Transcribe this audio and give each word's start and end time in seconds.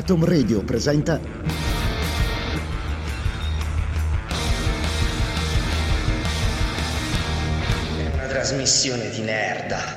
Atom 0.00 0.24
Radio 0.24 0.64
presenta 0.64 1.20
È 7.96 8.06
una 8.10 8.26
trasmissione 8.26 9.10
di 9.10 9.20
nerda. 9.20 9.96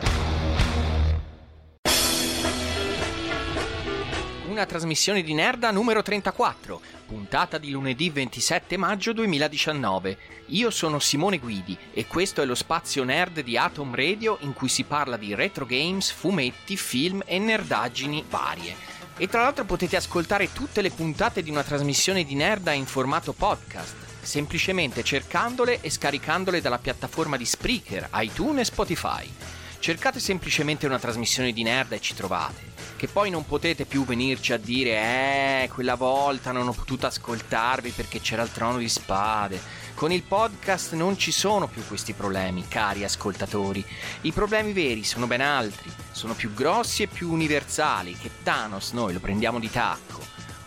Una 4.49 4.65
trasmissione 4.65 5.23
di 5.23 5.33
Nerda 5.33 5.71
numero 5.71 6.01
34, 6.01 6.81
puntata 7.07 7.57
di 7.57 7.71
lunedì 7.71 8.09
27 8.09 8.75
maggio 8.75 9.13
2019. 9.13 10.17
Io 10.47 10.69
sono 10.69 10.99
Simone 10.99 11.37
Guidi 11.37 11.77
e 11.93 12.07
questo 12.07 12.41
è 12.41 12.45
lo 12.45 12.55
spazio 12.55 13.05
nerd 13.05 13.39
di 13.39 13.57
Atom 13.57 13.95
Radio 13.95 14.37
in 14.41 14.51
cui 14.51 14.67
si 14.67 14.83
parla 14.83 15.15
di 15.15 15.33
retro 15.33 15.65
games, 15.65 16.11
fumetti, 16.11 16.75
film 16.75 17.23
e 17.25 17.39
nerdaggini 17.39 18.25
varie. 18.29 18.92
E 19.15 19.27
tra 19.27 19.43
l'altro 19.43 19.63
potete 19.63 19.95
ascoltare 19.95 20.51
tutte 20.51 20.81
le 20.81 20.89
puntate 20.89 21.43
di 21.43 21.51
una 21.51 21.61
trasmissione 21.61 22.23
di 22.23 22.33
Nerda 22.33 22.71
in 22.71 22.87
formato 22.87 23.31
podcast, 23.33 23.93
semplicemente 24.21 25.03
cercandole 25.03 25.81
e 25.81 25.91
scaricandole 25.91 26.61
dalla 26.61 26.79
piattaforma 26.79 27.37
di 27.37 27.45
Spreaker, 27.45 28.09
iTunes 28.15 28.61
e 28.61 28.65
Spotify. 28.65 29.31
Cercate 29.77 30.19
semplicemente 30.19 30.87
una 30.87 30.97
trasmissione 30.97 31.51
di 31.51 31.61
Nerda 31.61 31.95
e 31.95 32.01
ci 32.01 32.15
trovate. 32.15 32.71
Che 32.95 33.07
poi 33.07 33.29
non 33.29 33.45
potete 33.45 33.85
più 33.85 34.03
venirci 34.03 34.51
a 34.51 34.57
dire, 34.57 35.63
eh, 35.63 35.69
quella 35.71 35.95
volta 35.95 36.51
non 36.51 36.67
ho 36.67 36.73
potuto 36.73 37.05
ascoltarvi 37.05 37.91
perché 37.91 38.19
c'era 38.19 38.41
il 38.41 38.51
trono 38.51 38.77
di 38.79 38.89
spade 38.89 39.61
con 39.95 40.11
il 40.11 40.23
podcast 40.23 40.93
non 40.93 41.17
ci 41.17 41.31
sono 41.31 41.67
più 41.67 41.85
questi 41.87 42.13
problemi, 42.13 42.67
cari 42.67 43.03
ascoltatori. 43.03 43.85
I 44.21 44.31
problemi 44.31 44.73
veri 44.73 45.03
sono 45.03 45.27
ben 45.27 45.41
altri, 45.41 45.91
sono 46.11 46.33
più 46.33 46.53
grossi 46.53 47.03
e 47.03 47.07
più 47.07 47.31
universali, 47.31 48.15
che 48.17 48.29
Thanos 48.43 48.91
noi 48.91 49.13
lo 49.13 49.19
prendiamo 49.19 49.59
di 49.59 49.69
tacco. 49.69 50.21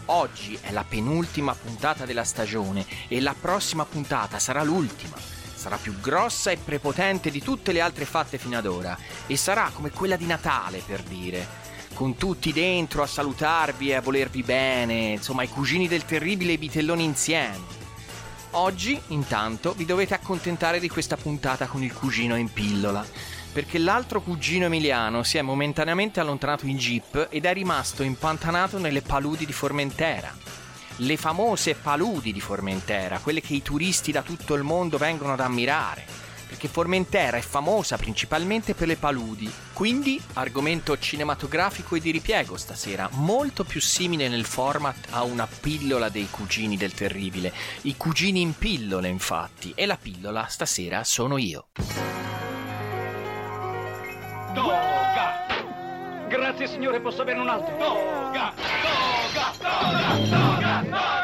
Oggi 0.06 0.56
è 0.60 0.70
la 0.70 0.84
penultima 0.88 1.54
puntata 1.54 2.06
della 2.06 2.24
stagione 2.24 2.86
e 3.08 3.20
la 3.20 3.34
prossima 3.38 3.84
puntata 3.84 4.38
sarà 4.38 4.62
l'ultima. 4.62 5.16
Sarà 5.54 5.76
più 5.76 5.98
grossa 6.00 6.52
e 6.52 6.58
prepotente 6.58 7.30
di 7.30 7.42
tutte 7.42 7.72
le 7.72 7.80
altre 7.80 8.04
fatte 8.04 8.38
fino 8.38 8.56
ad 8.56 8.66
ora 8.66 8.96
e 9.26 9.36
sarà 9.36 9.70
come 9.72 9.90
quella 9.90 10.16
di 10.16 10.26
Natale, 10.26 10.82
per 10.86 11.02
dire 11.02 11.64
con 11.92 12.16
tutti 12.16 12.52
dentro 12.52 13.02
a 13.02 13.06
salutarvi 13.06 13.88
e 13.88 13.94
a 13.94 14.02
volervi 14.02 14.42
bene, 14.42 15.12
insomma 15.12 15.42
i 15.42 15.48
cugini 15.48 15.88
del 15.88 16.04
terribile 16.04 16.50
e 16.50 16.54
i 16.54 16.58
vitelloni 16.58 17.02
insieme. 17.02 17.85
Oggi, 18.58 18.98
intanto, 19.08 19.74
vi 19.74 19.84
dovete 19.84 20.14
accontentare 20.14 20.80
di 20.80 20.88
questa 20.88 21.18
puntata 21.18 21.66
con 21.66 21.82
il 21.82 21.92
cugino 21.92 22.36
in 22.36 22.50
pillola, 22.50 23.04
perché 23.52 23.76
l'altro 23.76 24.22
cugino 24.22 24.64
Emiliano 24.64 25.22
si 25.24 25.36
è 25.36 25.42
momentaneamente 25.42 26.20
allontanato 26.20 26.64
in 26.66 26.78
jeep 26.78 27.28
ed 27.28 27.44
è 27.44 27.52
rimasto 27.52 28.02
impantanato 28.02 28.78
nelle 28.78 29.02
paludi 29.02 29.44
di 29.44 29.52
Formentera. 29.52 30.34
Le 30.96 31.16
famose 31.18 31.74
paludi 31.74 32.32
di 32.32 32.40
Formentera, 32.40 33.18
quelle 33.18 33.42
che 33.42 33.52
i 33.52 33.60
turisti 33.60 34.10
da 34.10 34.22
tutto 34.22 34.54
il 34.54 34.62
mondo 34.62 34.96
vengono 34.96 35.34
ad 35.34 35.40
ammirare 35.40 36.25
perché 36.46 36.68
Formentera 36.68 37.36
è 37.36 37.40
famosa 37.40 37.96
principalmente 37.96 38.74
per 38.74 38.86
le 38.86 38.96
paludi. 38.96 39.52
Quindi, 39.72 40.20
argomento 40.34 40.98
cinematografico 40.98 41.96
e 41.96 42.00
di 42.00 42.10
ripiego 42.10 42.56
stasera, 42.56 43.08
molto 43.12 43.64
più 43.64 43.80
simile 43.80 44.28
nel 44.28 44.44
format 44.44 45.08
a 45.10 45.22
una 45.22 45.46
pillola 45.46 46.08
dei 46.08 46.28
cugini 46.30 46.76
del 46.76 46.92
terribile. 46.92 47.52
I 47.82 47.96
cugini 47.96 48.40
in 48.40 48.56
pillole, 48.56 49.08
infatti, 49.08 49.72
e 49.74 49.86
la 49.86 49.96
pillola 49.96 50.46
stasera 50.46 51.04
sono 51.04 51.36
io. 51.36 51.68
Toga! 54.54 55.34
Grazie 56.28 56.66
signore, 56.66 57.00
posso 57.00 57.22
avere 57.22 57.38
un 57.38 57.48
altro? 57.48 57.76
Toga! 57.76 58.52
Toga! 58.56 59.52
Toga! 59.58 60.26
Toga! 60.28 60.82
Toga! 60.82 61.15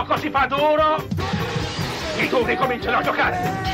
Gioco 0.00 0.16
si 0.16 0.30
fa 0.30 0.46
duro, 0.46 0.96
i 2.18 2.28
duri 2.28 2.56
cominciano 2.56 2.98
a 2.98 3.02
giocare. 3.02 3.68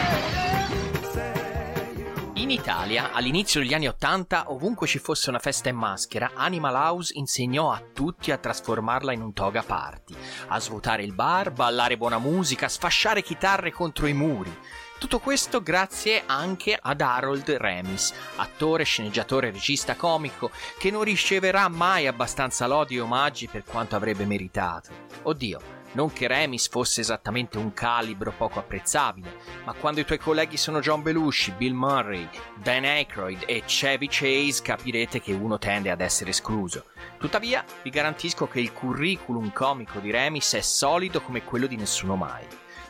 In 2.34 2.50
Italia, 2.50 3.12
all'inizio 3.12 3.60
degli 3.60 3.74
anni 3.74 3.86
Ottanta, 3.86 4.50
ovunque 4.50 4.88
ci 4.88 4.98
fosse 4.98 5.30
una 5.30 5.38
festa 5.38 5.68
in 5.68 5.76
maschera, 5.76 6.32
Animal 6.34 6.74
House 6.74 7.12
insegnò 7.16 7.70
a 7.70 7.80
tutti 7.92 8.32
a 8.32 8.38
trasformarla 8.38 9.12
in 9.12 9.20
un 9.20 9.32
toga 9.32 9.62
party, 9.62 10.14
a 10.48 10.58
svuotare 10.58 11.04
il 11.04 11.12
bar, 11.12 11.52
ballare 11.52 11.96
buona 11.96 12.18
musica, 12.18 12.68
sfasciare 12.68 13.22
chitarre 13.22 13.70
contro 13.70 14.06
i 14.06 14.12
muri. 14.12 14.52
Tutto 14.98 15.20
questo 15.20 15.62
grazie 15.62 16.22
anche 16.26 16.76
ad 16.80 17.00
Harold 17.02 17.48
Remis, 17.50 18.12
attore, 18.36 18.84
sceneggiatore, 18.84 19.52
regista 19.52 19.94
comico, 19.94 20.50
che 20.78 20.90
non 20.90 21.04
riceverà 21.04 21.68
mai 21.68 22.06
abbastanza 22.06 22.66
lodi 22.66 22.96
e 22.96 23.00
omaggi 23.00 23.46
per 23.46 23.62
quanto 23.64 23.94
avrebbe 23.94 24.24
meritato. 24.24 24.90
Oddio, 25.22 25.75
non 25.92 26.12
che 26.12 26.26
Remis 26.26 26.68
fosse 26.68 27.00
esattamente 27.00 27.58
un 27.58 27.72
calibro 27.72 28.32
poco 28.36 28.58
apprezzabile, 28.58 29.36
ma 29.64 29.72
quando 29.74 30.00
i 30.00 30.04
tuoi 30.04 30.18
colleghi 30.18 30.56
sono 30.56 30.80
John 30.80 31.02
Belushi, 31.02 31.52
Bill 31.52 31.74
Murray, 31.74 32.28
Dan 32.54 32.84
Aykroyd 32.84 33.44
e 33.46 33.62
Chevy 33.64 34.08
Chase 34.10 34.62
capirete 34.62 35.20
che 35.20 35.32
uno 35.32 35.58
tende 35.58 35.90
ad 35.90 36.00
essere 36.00 36.30
escluso. 36.30 36.84
Tuttavia, 37.18 37.64
vi 37.82 37.90
garantisco 37.90 38.46
che 38.46 38.60
il 38.60 38.72
curriculum 38.72 39.52
comico 39.52 39.98
di 39.98 40.10
Remis 40.10 40.54
è 40.54 40.60
solido 40.60 41.20
come 41.20 41.42
quello 41.42 41.66
di 41.66 41.76
nessuno 41.76 42.16
mai. 42.16 42.44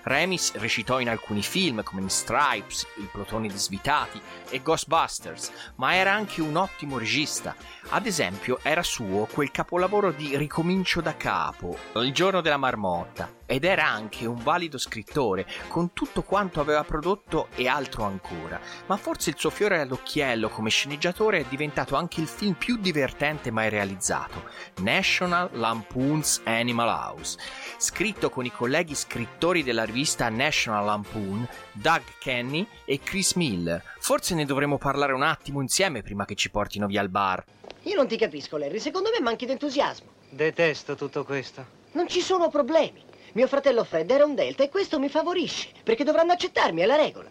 Remis 0.07 0.55
recitò 0.55 1.01
in 1.01 1.09
alcuni 1.09 1.43
film 1.43 1.83
come 1.83 2.01
in 2.01 2.11
Stripes, 2.11 2.87
Il 2.99 3.09
plotone 3.11 3.49
di 3.49 3.57
svitati 3.57 4.21
e 4.51 4.63
Ghostbusters, 4.63 5.51
ma 5.77 5.97
era 5.97 6.13
anche 6.13 6.41
un 6.41 6.55
ottimo 6.55 6.97
regista. 6.97 7.57
Ad 7.91 8.05
esempio, 8.05 8.59
era 8.63 8.83
suo 8.83 9.29
quel 9.31 9.53
capolavoro 9.53 10.11
di 10.11 10.37
Ricomincio 10.37 11.01
da 11.01 11.17
capo, 11.17 11.79
Il 11.95 12.13
giorno 12.13 12.41
della 12.41 12.57
marmotta, 12.57 13.31
ed 13.47 13.63
era 13.63 13.87
anche 13.87 14.27
un 14.27 14.43
valido 14.43 14.77
scrittore, 14.77 15.47
con 15.69 15.93
tutto 15.93 16.23
quanto 16.23 16.61
aveva 16.61 16.83
prodotto 16.83 17.47
e 17.55 17.69
altro 17.69 18.03
ancora. 18.03 18.61
Ma 18.87 18.97
forse 18.97 19.31
il 19.31 19.37
suo 19.39 19.51
fiore 19.51 19.81
all'occhiello 19.81 20.49
come 20.49 20.69
sceneggiatore 20.69 21.39
è 21.39 21.45
diventato 21.49 21.95
anche 21.95 22.21
il 22.21 22.27
film 22.27 22.55
più 22.55 22.77
divertente 22.77 23.53
mai 23.53 23.69
realizzato, 23.69 24.51
National 24.79 25.51
Lampoon's 25.53 26.41
Animal 26.45 26.89
House, 26.89 27.39
scritto 27.77 28.31
con 28.31 28.45
i 28.45 28.53
colleghi 28.53 28.97
scrittori 28.97 29.63
della 29.63 29.85
rivista 29.85 30.29
National 30.29 30.85
Lampoon, 30.85 31.49
Doug 31.71 32.03
Kenny 32.19 32.67
e 32.85 32.99
Chris 32.99 33.35
Miller. 33.35 33.81
Forse 34.01 34.35
ne 34.35 34.45
dovremmo 34.45 34.77
parlare 34.77 35.13
un 35.13 35.23
attimo 35.23 35.61
insieme 35.61 36.03
prima 36.03 36.25
che 36.25 36.35
ci 36.35 36.51
portino 36.51 36.89
via 36.89 37.01
al 37.01 37.11
bar. 37.11 37.45
Io 37.87 37.95
non 37.95 38.09
ti 38.09 38.17
capisco, 38.17 38.57
Larry. 38.57 38.81
Secondo 38.81 39.11
me 39.11 39.23
manchi 39.23 39.47
d'entusiasmo. 39.47 40.09
Detesto 40.29 40.97
tutto 40.97 41.25
questo. 41.25 41.65
Non 41.93 42.09
ci 42.09 42.21
sono 42.21 42.49
problemi. 42.49 43.01
Mio 43.35 43.47
fratello 43.47 43.85
Fred 43.85 44.11
era 44.11 44.25
un 44.25 44.35
delta 44.35 44.65
e 44.65 44.69
questo 44.69 44.99
mi 44.99 45.09
favorisce, 45.09 45.69
perché 45.85 46.03
dovranno 46.03 46.33
accettarmi, 46.33 46.81
è 46.81 46.87
la 46.87 46.97
regola. 46.97 47.31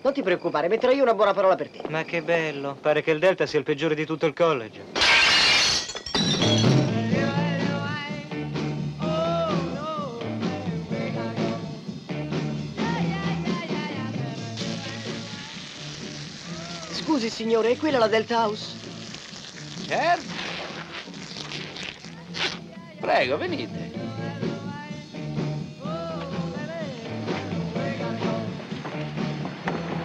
Non 0.00 0.12
ti 0.14 0.22
preoccupare, 0.22 0.68
metterò 0.68 0.90
io 0.90 1.02
una 1.02 1.12
buona 1.12 1.34
parola 1.34 1.54
per 1.54 1.68
te. 1.68 1.82
Ma 1.88 2.02
che 2.04 2.22
bello. 2.22 2.76
Pare 2.80 3.02
che 3.02 3.10
il 3.10 3.18
delta 3.18 3.44
sia 3.44 3.58
il 3.58 3.64
peggiore 3.64 3.94
di 3.94 4.06
tutto 4.06 4.24
il 4.24 4.32
college. 4.32 4.84
Scusi 16.90 17.28
signore, 17.28 17.72
è 17.72 17.76
quella 17.76 17.98
la 17.98 18.08
Delta 18.08 18.46
House? 18.46 18.83
Certo. 19.86 20.22
Prego, 23.00 23.38
venite. 23.38 23.92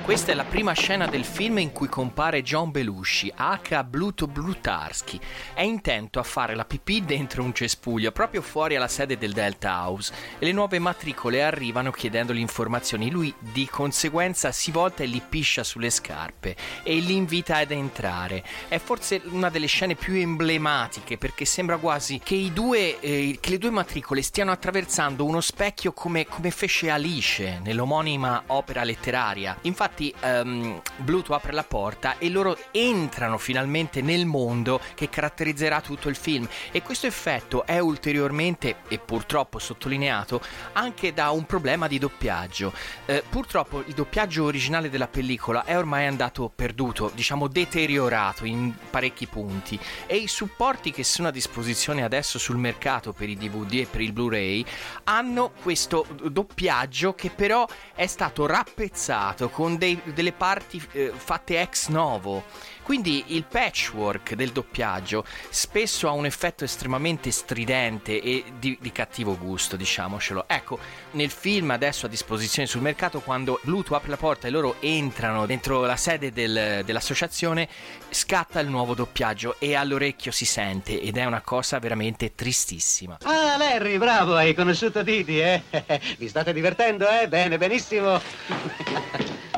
Questa 0.09 0.31
è 0.31 0.35
la 0.35 0.43
prima 0.43 0.73
scena 0.73 1.05
del 1.05 1.23
film 1.23 1.59
in 1.59 1.71
cui 1.71 1.87
compare 1.87 2.41
John 2.41 2.71
Belushi, 2.71 3.31
H. 3.31 3.83
Bluto 3.83 4.25
Blutarski. 4.25 5.19
È 5.53 5.61
intento 5.61 6.17
a 6.17 6.23
fare 6.23 6.55
la 6.55 6.65
pipì 6.65 7.05
dentro 7.05 7.43
un 7.43 7.53
cespuglio, 7.53 8.11
proprio 8.11 8.41
fuori 8.41 8.75
alla 8.75 8.87
sede 8.87 9.19
del 9.19 9.33
Delta 9.33 9.83
House, 9.83 10.11
e 10.39 10.45
le 10.45 10.51
nuove 10.51 10.79
matricole 10.79 11.43
arrivano 11.43 11.91
chiedendogli 11.91 12.39
informazioni. 12.39 13.11
Lui 13.11 13.31
di 13.37 13.67
conseguenza 13.67 14.51
si 14.51 14.71
volta 14.71 15.03
e 15.03 15.05
li 15.05 15.21
piscia 15.21 15.63
sulle 15.63 15.91
scarpe 15.91 16.55
e 16.81 16.95
li 16.95 17.15
invita 17.15 17.57
ad 17.57 17.69
entrare. 17.69 18.43
È 18.67 18.79
forse 18.79 19.21
una 19.25 19.49
delle 19.49 19.67
scene 19.67 19.93
più 19.93 20.15
emblematiche 20.15 21.19
perché 21.19 21.45
sembra 21.45 21.77
quasi 21.77 22.17
che, 22.17 22.49
due, 22.51 22.99
eh, 22.99 23.37
che 23.39 23.51
le 23.51 23.59
due 23.59 23.69
matricole 23.69 24.23
stiano 24.23 24.49
attraversando 24.49 25.23
uno 25.23 25.39
specchio 25.39 25.93
come, 25.93 26.25
come 26.25 26.49
fece 26.49 26.89
Alice 26.89 27.59
nell'omonima 27.63 28.45
opera 28.47 28.83
letteraria. 28.83 29.55
Infatti 29.61 29.97
um, 30.21 30.81
Bluto 30.97 31.33
apre 31.33 31.51
la 31.51 31.63
porta 31.63 32.17
e 32.17 32.29
loro 32.29 32.57
entrano 32.71 33.37
finalmente 33.37 34.01
nel 34.01 34.25
mondo 34.25 34.79
che 34.95 35.09
caratterizzerà 35.09 35.81
tutto 35.81 36.09
il 36.09 36.15
film 36.15 36.47
e 36.71 36.81
questo 36.81 37.07
effetto 37.07 37.65
è 37.65 37.79
ulteriormente 37.79 38.77
e 38.87 38.99
purtroppo 38.99 39.59
sottolineato 39.59 40.41
anche 40.73 41.13
da 41.13 41.31
un 41.31 41.45
problema 41.45 41.87
di 41.87 41.99
doppiaggio. 41.99 42.73
Eh, 43.05 43.23
purtroppo 43.27 43.83
il 43.85 43.93
doppiaggio 43.93 44.43
originale 44.43 44.89
della 44.89 45.07
pellicola 45.07 45.63
è 45.65 45.77
ormai 45.77 46.05
andato 46.05 46.51
perduto, 46.53 47.11
diciamo 47.13 47.47
deteriorato 47.47 48.45
in 48.45 48.73
parecchi 48.89 49.27
punti 49.27 49.79
e 50.05 50.17
i 50.17 50.27
supporti 50.27 50.91
che 50.91 51.03
sono 51.03 51.27
a 51.27 51.31
disposizione 51.31 52.03
adesso 52.03 52.39
sul 52.39 52.57
mercato 52.57 53.13
per 53.13 53.29
i 53.29 53.35
DVD 53.35 53.73
e 53.73 53.87
per 53.89 54.01
il 54.01 54.13
Blu-ray 54.13 54.65
hanno 55.05 55.51
questo 55.61 56.05
doppiaggio 56.23 57.13
che 57.13 57.29
però 57.29 57.67
è 57.93 58.07
stato 58.07 58.45
rappezzato 58.45 59.49
con 59.49 59.77
dei 59.77 59.88
dei, 59.89 60.13
delle 60.13 60.31
parti 60.31 60.81
eh, 60.91 61.11
fatte 61.15 61.59
ex 61.59 61.87
novo. 61.87 62.43
Quindi 62.89 63.35
il 63.35 63.43
patchwork 63.43 64.33
del 64.33 64.51
doppiaggio 64.51 65.23
spesso 65.49 66.07
ha 66.07 66.11
un 66.11 66.25
effetto 66.25 66.63
estremamente 66.63 67.29
stridente 67.29 68.19
e 68.19 68.43
di, 68.57 68.79
di, 68.81 68.91
cattivo 68.91 69.37
gusto, 69.37 69.75
diciamocelo. 69.75 70.45
Ecco, 70.47 70.79
nel 71.11 71.29
film 71.29 71.69
adesso 71.69 72.07
a 72.07 72.09
disposizione 72.09 72.67
sul 72.67 72.81
mercato, 72.81 73.19
quando 73.19 73.59
Bluetooth 73.61 73.95
apre 73.95 74.09
la 74.09 74.17
porta 74.17 74.47
e 74.47 74.49
loro 74.49 74.77
entrano 74.79 75.45
dentro 75.45 75.81
la 75.81 75.97
sede 75.97 76.31
del, 76.31 76.81
dell'associazione, 76.83 77.69
scatta 78.09 78.59
il 78.59 78.69
nuovo 78.69 78.95
doppiaggio 78.95 79.57
e 79.59 79.75
all'orecchio 79.75 80.31
si 80.31 80.45
sente 80.45 80.99
ed 80.99 81.15
è 81.15 81.25
una 81.25 81.41
cosa 81.41 81.77
veramente 81.77 82.33
tristissima. 82.33 83.19
Ah, 83.21 83.55
Larry, 83.55 83.99
bravo, 83.99 84.35
hai 84.35 84.55
conosciuto 84.55 85.03
Didi, 85.03 85.39
eh? 85.39 85.61
Vi 86.17 86.27
state 86.27 86.53
divertendo, 86.53 87.07
eh? 87.07 87.27
Bene, 87.27 87.59
benissimo. 87.59 88.19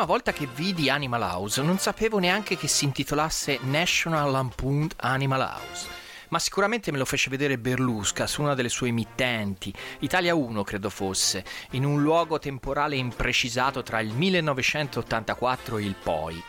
prima 0.00 0.14
volta 0.14 0.32
che 0.32 0.48
vidi 0.54 0.88
Animal 0.88 1.20
House 1.20 1.60
non 1.60 1.76
sapevo 1.76 2.18
neanche 2.18 2.56
che 2.56 2.68
si 2.68 2.86
intitolasse 2.86 3.58
National 3.64 4.30
Lampoon 4.30 4.88
Animal 4.96 5.40
House. 5.42 5.88
Ma 6.28 6.38
sicuramente 6.38 6.90
me 6.90 6.96
lo 6.96 7.04
fece 7.04 7.28
vedere 7.28 7.58
Berlusca 7.58 8.26
su 8.26 8.40
una 8.40 8.54
delle 8.54 8.70
sue 8.70 8.88
emittenti, 8.88 9.70
Italia 9.98 10.34
1 10.34 10.64
credo 10.64 10.88
fosse, 10.88 11.44
in 11.72 11.84
un 11.84 12.00
luogo 12.00 12.38
temporale 12.38 12.96
imprecisato 12.96 13.82
tra 13.82 14.00
il 14.00 14.14
1984 14.14 15.76
e 15.76 15.82
il 15.82 15.94
poi. 16.02 16.42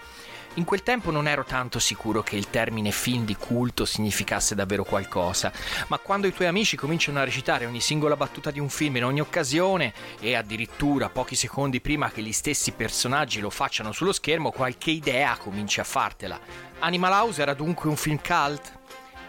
In 0.55 0.65
quel 0.65 0.83
tempo 0.83 1.11
non 1.11 1.29
ero 1.29 1.45
tanto 1.45 1.79
sicuro 1.79 2.23
che 2.23 2.35
il 2.35 2.49
termine 2.49 2.91
film 2.91 3.23
di 3.23 3.37
culto 3.37 3.85
significasse 3.85 4.53
davvero 4.53 4.83
qualcosa, 4.83 5.49
ma 5.87 5.97
quando 5.97 6.27
i 6.27 6.33
tuoi 6.33 6.49
amici 6.49 6.75
cominciano 6.75 7.19
a 7.19 7.23
recitare 7.23 7.65
ogni 7.65 7.79
singola 7.79 8.17
battuta 8.17 8.51
di 8.51 8.59
un 8.59 8.67
film 8.67 8.97
in 8.97 9.05
ogni 9.05 9.21
occasione 9.21 9.93
e 10.19 10.35
addirittura 10.35 11.07
pochi 11.07 11.35
secondi 11.35 11.79
prima 11.79 12.11
che 12.11 12.21
gli 12.21 12.33
stessi 12.33 12.73
personaggi 12.73 13.39
lo 13.39 13.49
facciano 13.49 13.93
sullo 13.93 14.11
schermo, 14.11 14.51
qualche 14.51 14.91
idea 14.91 15.37
cominci 15.37 15.79
a 15.79 15.85
fartela. 15.85 16.37
Animal 16.79 17.13
House 17.13 17.41
era 17.41 17.53
dunque 17.53 17.87
un 17.87 17.95
film 17.95 18.19
cult? 18.21 18.79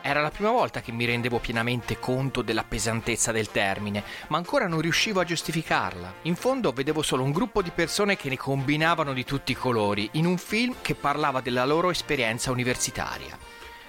Era 0.05 0.21
la 0.21 0.31
prima 0.31 0.51
volta 0.51 0.81
che 0.81 0.91
mi 0.91 1.05
rendevo 1.05 1.39
pienamente 1.39 2.01
conto 2.01 2.43
della 2.43 2.65
pesantezza 2.65 3.31
del 3.31 3.53
termine, 3.53 4.03
ma 4.29 4.37
ancora 4.37 4.67
non 4.67 4.81
riuscivo 4.81 5.21
a 5.21 5.25
giustificarla. 5.25 6.15
In 6.23 6.35
fondo 6.35 6.73
vedevo 6.73 7.03
solo 7.03 7.23
un 7.23 7.31
gruppo 7.31 7.63
di 7.63 7.71
persone 7.71 8.17
che 8.17 8.29
ne 8.29 8.37
combinavano 8.37 9.13
di 9.13 9.25
tutti 9.25 9.53
i 9.53 9.57
colori, 9.57 10.09
in 10.15 10.27
un 10.27 10.39
film 10.39 10.75
che 10.83 10.97
parlava 10.97 11.41
della 11.41 11.65
loro 11.65 11.89
esperienza 11.91 12.51
universitaria. 12.51 13.39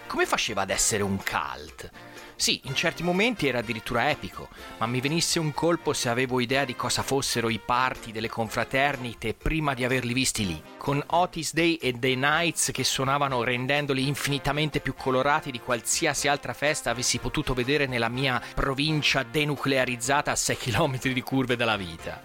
Come 0.06 0.28
faceva 0.28 0.62
ad 0.62 0.70
essere 0.70 1.02
un 1.02 1.18
cult? 1.18 1.90
Sì, 2.36 2.62
in 2.66 2.76
certi 2.76 3.04
momenti 3.04 3.48
era 3.48 3.60
addirittura 3.60 4.10
epico, 4.10 4.50
ma 4.80 4.86
mi 4.86 5.00
venisse 5.00 5.40
un 5.40 5.54
colpo 5.54 5.94
se 5.94 6.10
avevo 6.10 6.40
idea 6.40 6.66
di 6.66 6.76
cosa 6.76 7.04
fossero 7.04 7.50
i 7.50 7.60
party 7.64 8.12
delle 8.12 8.30
confraternite 8.30 9.34
prima 9.34 9.74
di 9.74 9.84
averli 9.84 10.14
visti 10.14 10.46
lì, 10.46 10.62
con 10.78 11.02
Otis 11.08 11.54
Day 11.54 11.76
e 11.76 11.98
The 11.98 12.16
Nights 12.16 12.72
che 12.74 12.84
suonavano 12.84 13.44
rendendoli 13.44 14.08
infinitamente 14.08 14.80
più 14.80 14.94
colorati 14.96 15.52
di 15.52 15.60
qualsiasi 15.60 16.28
altra 16.28 16.54
festa 16.54 16.90
avessi 16.90 17.20
potuto 17.20 17.54
vedere 17.54 17.86
nella 17.86 18.10
mia 18.10 18.42
provincia 18.54 19.24
denuclearizzata 19.24 20.32
a 20.32 20.36
6 20.36 20.58
km 20.58 21.00
di 21.14 21.22
curve 21.22 21.56
dalla 21.56 21.78
vita. 21.78 22.22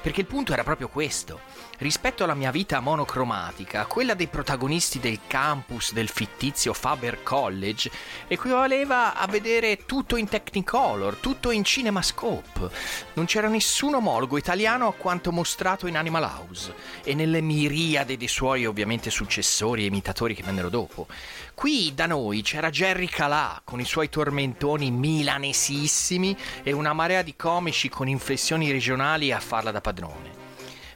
Perché 0.00 0.22
il 0.22 0.26
punto 0.26 0.54
era 0.54 0.64
proprio 0.64 0.88
questo. 0.88 1.40
Rispetto 1.80 2.24
alla 2.24 2.34
mia 2.34 2.50
vita 2.50 2.78
monocromatica, 2.80 3.86
quella 3.86 4.12
dei 4.12 4.26
protagonisti 4.26 5.00
del 5.00 5.20
campus 5.26 5.94
del 5.94 6.10
fittizio 6.10 6.74
Faber 6.74 7.22
College 7.22 7.90
equivaleva 8.28 9.14
a 9.16 9.26
vedere 9.26 9.86
tutto 9.86 10.16
in 10.16 10.28
Technicolor, 10.28 11.16
tutto 11.16 11.50
in 11.50 11.64
CinemaScope. 11.64 12.70
Non 13.14 13.24
c'era 13.24 13.48
nessun 13.48 13.94
omologo 13.94 14.36
italiano 14.36 14.88
a 14.88 14.92
quanto 14.92 15.32
mostrato 15.32 15.86
in 15.86 15.96
Animal 15.96 16.24
House 16.24 16.74
e 17.02 17.14
nelle 17.14 17.40
miriade 17.40 18.18
dei 18.18 18.28
suoi 18.28 18.66
ovviamente 18.66 19.08
successori 19.08 19.84
e 19.84 19.86
imitatori 19.86 20.34
che 20.34 20.42
vennero 20.42 20.68
dopo. 20.68 21.06
Qui 21.54 21.94
da 21.94 22.04
noi 22.04 22.42
c'era 22.42 22.68
Jerry 22.68 23.06
Calà 23.06 23.58
con 23.64 23.80
i 23.80 23.86
suoi 23.86 24.10
tormentoni 24.10 24.90
milanesissimi 24.90 26.36
e 26.62 26.72
una 26.72 26.92
marea 26.92 27.22
di 27.22 27.34
comici 27.36 27.88
con 27.88 28.06
inflessioni 28.06 28.70
regionali 28.70 29.32
a 29.32 29.40
farla 29.40 29.70
da 29.70 29.80
padrone. 29.80 30.49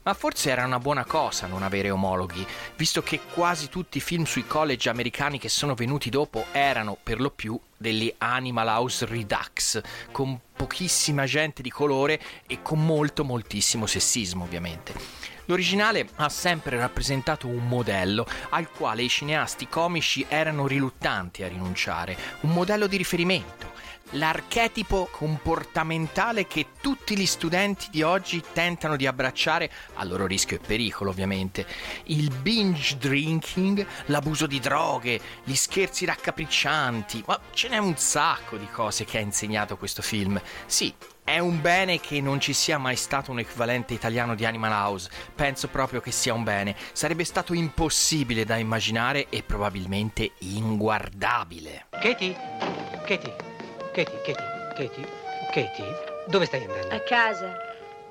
Ma 0.04 0.12
forse 0.12 0.50
era 0.50 0.66
una 0.66 0.78
buona 0.78 1.06
cosa 1.06 1.46
non 1.46 1.62
avere 1.62 1.88
omologhi, 1.88 2.46
visto 2.76 3.02
che 3.02 3.20
quasi 3.32 3.70
tutti 3.70 3.96
i 3.96 4.02
film 4.02 4.24
sui 4.24 4.46
college 4.46 4.90
americani 4.90 5.38
che 5.38 5.48
sono 5.48 5.74
venuti 5.74 6.10
dopo 6.10 6.44
erano 6.52 6.96
per 7.02 7.20
lo 7.20 7.30
più 7.30 7.58
degli 7.74 8.12
Animal 8.18 8.68
House 8.68 9.06
Redux, 9.06 9.80
con 10.12 10.38
pochissima 10.54 11.24
gente 11.24 11.62
di 11.62 11.70
colore 11.70 12.20
e 12.46 12.60
con 12.60 12.84
molto 12.84 13.24
moltissimo 13.24 13.86
sessismo 13.86 14.44
ovviamente. 14.44 14.92
L'originale 15.46 16.08
ha 16.16 16.28
sempre 16.28 16.78
rappresentato 16.78 17.46
un 17.46 17.66
modello 17.66 18.26
al 18.50 18.70
quale 18.70 19.02
i 19.02 19.08
cineasti 19.08 19.68
comici 19.68 20.24
erano 20.28 20.66
riluttanti 20.66 21.42
a 21.42 21.48
rinunciare, 21.48 22.16
un 22.40 22.50
modello 22.50 22.86
di 22.86 22.96
riferimento, 22.98 23.72
l'archetipo 24.14 25.08
comportamentale 25.10 26.46
che 26.46 26.66
tutti 26.80 27.16
gli 27.16 27.26
studenti 27.26 27.86
di 27.90 28.02
oggi 28.02 28.42
tentano 28.52 28.96
di 28.96 29.06
abbracciare, 29.06 29.70
a 29.94 30.04
loro 30.04 30.26
rischio 30.26 30.56
e 30.56 30.60
pericolo 30.60 31.10
ovviamente, 31.10 31.66
il 32.04 32.30
binge 32.34 32.96
drinking, 32.98 33.86
l'abuso 34.06 34.46
di 34.46 34.60
droghe, 34.60 35.20
gli 35.44 35.54
scherzi 35.54 36.04
raccapriccianti, 36.04 37.24
ma 37.26 37.40
ce 37.52 37.68
n'è 37.68 37.78
un 37.78 37.96
sacco 37.96 38.56
di 38.56 38.68
cose 38.70 39.04
che 39.04 39.18
ha 39.18 39.20
insegnato 39.20 39.76
questo 39.76 40.02
film. 40.02 40.40
Sì, 40.66 40.92
è 41.24 41.38
un 41.38 41.60
bene 41.60 42.00
che 42.00 42.20
non 42.20 42.38
ci 42.38 42.52
sia 42.52 42.76
mai 42.76 42.96
stato 42.96 43.30
un 43.30 43.38
equivalente 43.38 43.94
italiano 43.94 44.34
di 44.34 44.44
Animal 44.44 44.72
House. 44.72 45.08
Penso 45.34 45.68
proprio 45.68 46.00
che 46.00 46.10
sia 46.10 46.34
un 46.34 46.44
bene. 46.44 46.76
Sarebbe 46.92 47.24
stato 47.24 47.54
impossibile 47.54 48.44
da 48.44 48.56
immaginare 48.56 49.28
e 49.30 49.42
probabilmente 49.42 50.32
inguardabile. 50.40 51.86
Katie? 51.90 52.36
Katie? 53.06 53.53
Katie? 53.94 54.20
Katie? 54.22 54.34
Katie? 54.74 55.06
Katie? 55.52 55.94
Dove 56.26 56.46
stai 56.46 56.64
andando? 56.64 56.92
A 56.92 56.98
casa. 56.98 57.56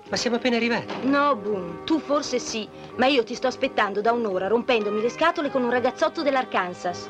Ma 0.10 0.16
siamo 0.16 0.38
appena 0.38 0.56
arrivati. 0.56 0.94
No, 1.02 1.36
Boom, 1.36 1.84
tu 1.84 2.00
forse 2.00 2.40
sì, 2.40 2.68
ma 2.96 3.08
io 3.08 3.24
ti 3.24 3.36
sto 3.36 3.48
aspettando 3.48 4.00
da 4.00 4.14
un'ora 4.14 4.48
rompendomi 4.48 5.02
le 5.02 5.10
scatole 5.10 5.50
con 5.50 5.62
un 5.64 5.70
ragazzotto 5.70 6.22
dell'Arkansas. 6.22 7.10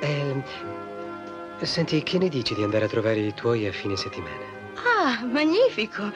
Eh, 0.00 0.42
senti, 1.66 2.02
che 2.02 2.16
ne 2.16 2.28
dici 2.30 2.54
di 2.54 2.62
andare 2.62 2.86
a 2.86 2.88
trovare 2.88 3.18
i 3.18 3.34
tuoi 3.34 3.66
a 3.66 3.72
fine 3.72 3.96
settimana? 3.96 4.40
Ah, 4.76 5.22
magnifico! 5.26 6.10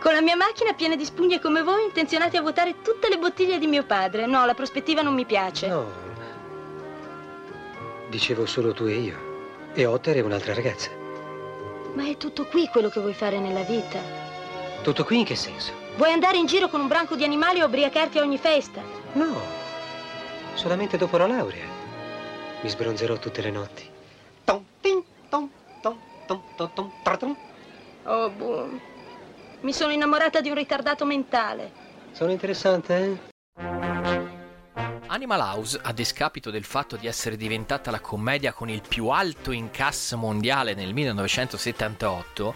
Con 0.00 0.14
la 0.14 0.22
mia 0.22 0.34
macchina 0.36 0.72
piena 0.72 0.96
di 0.96 1.04
spugne 1.04 1.40
come 1.40 1.62
voi, 1.62 1.84
intenzionati 1.84 2.38
a 2.38 2.40
vuotare 2.40 2.76
tutte 2.80 3.10
le 3.10 3.18
bottiglie 3.18 3.58
di 3.58 3.66
mio 3.66 3.84
padre. 3.84 4.24
No, 4.24 4.46
la 4.46 4.54
prospettiva 4.54 5.02
non 5.02 5.12
mi 5.12 5.26
piace. 5.26 5.68
No. 5.68 5.86
Dicevo 8.08 8.46
solo 8.46 8.72
tu 8.72 8.86
e 8.86 8.94
io. 8.94 9.30
E 9.74 9.84
Otter 9.84 10.16
e 10.16 10.20
un'altra 10.20 10.54
ragazza. 10.54 11.01
Ma 11.94 12.08
è 12.08 12.16
tutto 12.16 12.46
qui 12.46 12.68
quello 12.68 12.88
che 12.88 13.00
vuoi 13.00 13.14
fare 13.14 13.38
nella 13.38 13.62
vita. 13.62 13.98
Tutto 14.82 15.04
qui 15.04 15.18
in 15.18 15.24
che 15.24 15.36
senso? 15.36 15.72
Vuoi 15.96 16.12
andare 16.12 16.38
in 16.38 16.46
giro 16.46 16.68
con 16.68 16.80
un 16.80 16.88
branco 16.88 17.16
di 17.16 17.24
animali 17.24 17.60
e 17.60 17.64
ubriacarti 17.64 18.18
a 18.18 18.22
ogni 18.22 18.38
festa? 18.38 18.80
No, 19.12 19.40
solamente 20.54 20.96
dopo 20.96 21.18
la 21.18 21.26
laurea. 21.26 21.66
Mi 22.62 22.68
sbronzerò 22.68 23.16
tutte 23.18 23.42
le 23.42 23.50
notti. 23.50 23.88
Tom, 24.44 24.64
tin, 24.80 25.02
tom, 25.28 25.50
tom, 25.82 25.98
tom, 26.26 26.42
tom, 26.56 26.70
tom, 26.72 26.92
tratum. 27.02 27.36
Oh, 28.04 28.30
boom. 28.30 28.80
Mi 29.60 29.72
sono 29.72 29.92
innamorata 29.92 30.40
di 30.40 30.48
un 30.48 30.54
ritardato 30.54 31.04
mentale. 31.04 31.70
Sono 32.12 32.30
interessante, 32.30 32.96
eh? 32.96 33.31
Animal 35.12 35.40
House, 35.40 35.78
a 35.82 35.92
discapito 35.92 36.50
del 36.50 36.64
fatto 36.64 36.96
di 36.96 37.06
essere 37.06 37.36
diventata 37.36 37.90
la 37.90 38.00
commedia 38.00 38.54
con 38.54 38.70
il 38.70 38.80
più 38.80 39.08
alto 39.08 39.50
incasso 39.50 40.16
mondiale 40.16 40.72
nel 40.72 40.94
1978, 40.94 42.54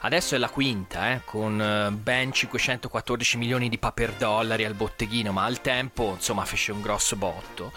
adesso 0.00 0.34
è 0.34 0.38
la 0.38 0.48
quinta, 0.48 1.12
eh, 1.12 1.20
con 1.26 1.60
eh, 1.60 1.90
ben 1.90 2.32
514 2.32 3.36
milioni 3.36 3.68
di 3.68 3.76
paper 3.76 4.12
dollari 4.14 4.64
al 4.64 4.72
botteghino, 4.72 5.32
ma 5.32 5.44
al 5.44 5.60
tempo, 5.60 6.14
insomma, 6.14 6.46
fece 6.46 6.72
un 6.72 6.80
grosso 6.80 7.14
botto. 7.14 7.72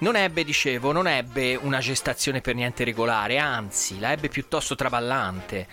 Non 0.00 0.16
ebbe, 0.16 0.44
dicevo, 0.44 0.92
non 0.92 1.06
ebbe 1.06 1.56
una 1.56 1.78
gestazione 1.78 2.42
per 2.42 2.54
niente 2.54 2.84
regolare, 2.84 3.38
anzi, 3.38 3.98
la 3.98 4.12
ebbe 4.12 4.28
piuttosto 4.28 4.74
traballante. 4.74 5.66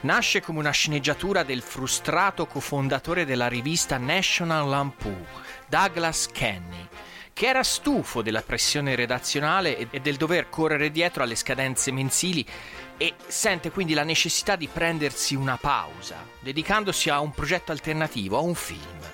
Nasce 0.00 0.42
come 0.42 0.58
una 0.58 0.72
sceneggiatura 0.72 1.44
del 1.44 1.62
frustrato 1.62 2.46
cofondatore 2.46 3.24
della 3.24 3.46
rivista 3.46 3.96
National 3.96 4.68
Lampoon, 4.68 5.24
Douglas 5.68 6.26
Kenny 6.32 6.88
che 7.34 7.46
era 7.46 7.64
stufo 7.64 8.22
della 8.22 8.42
pressione 8.42 8.94
redazionale 8.94 9.90
e 9.90 10.00
del 10.00 10.16
dover 10.16 10.48
correre 10.48 10.90
dietro 10.90 11.24
alle 11.24 11.34
scadenze 11.34 11.90
mensili 11.90 12.46
e 12.96 13.14
sente 13.26 13.72
quindi 13.72 13.92
la 13.92 14.04
necessità 14.04 14.54
di 14.54 14.68
prendersi 14.68 15.34
una 15.34 15.58
pausa, 15.58 16.24
dedicandosi 16.40 17.10
a 17.10 17.20
un 17.20 17.32
progetto 17.32 17.72
alternativo, 17.72 18.38
a 18.38 18.40
un 18.40 18.54
film. 18.54 19.12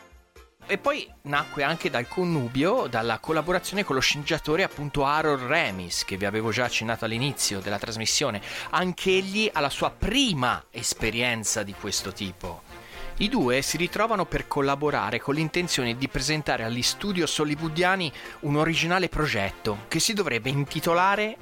E 0.66 0.78
poi 0.78 1.10
nacque 1.22 1.64
anche 1.64 1.90
dal 1.90 2.06
connubio, 2.06 2.86
dalla 2.86 3.18
collaborazione 3.18 3.82
con 3.82 3.96
lo 3.96 4.00
sceneggiatore 4.00 4.62
appunto 4.62 5.04
Harold 5.04 5.42
Remis, 5.46 6.04
che 6.04 6.16
vi 6.16 6.26
avevo 6.26 6.52
già 6.52 6.66
accennato 6.66 7.06
all'inizio 7.06 7.58
della 7.58 7.78
trasmissione. 7.78 8.40
Anch'egli 8.70 9.50
ha 9.52 9.58
la 9.58 9.70
sua 9.70 9.90
prima 9.90 10.66
esperienza 10.70 11.64
di 11.64 11.72
questo 11.72 12.12
tipo. 12.12 12.62
I 13.20 13.28
due 13.28 13.60
si 13.60 13.76
ritrovano 13.76 14.24
per 14.24 14.48
collaborare 14.48 15.20
con 15.20 15.34
l'intenzione 15.34 15.94
di 15.94 16.08
presentare 16.08 16.64
agli 16.64 16.80
studios 16.80 17.38
hollywoodiani 17.38 18.10
un 18.40 18.56
originale 18.56 19.10
progetto 19.10 19.80
che 19.88 20.00
si 20.00 20.14
dovrebbe 20.14 20.48
intitolare 20.48 21.36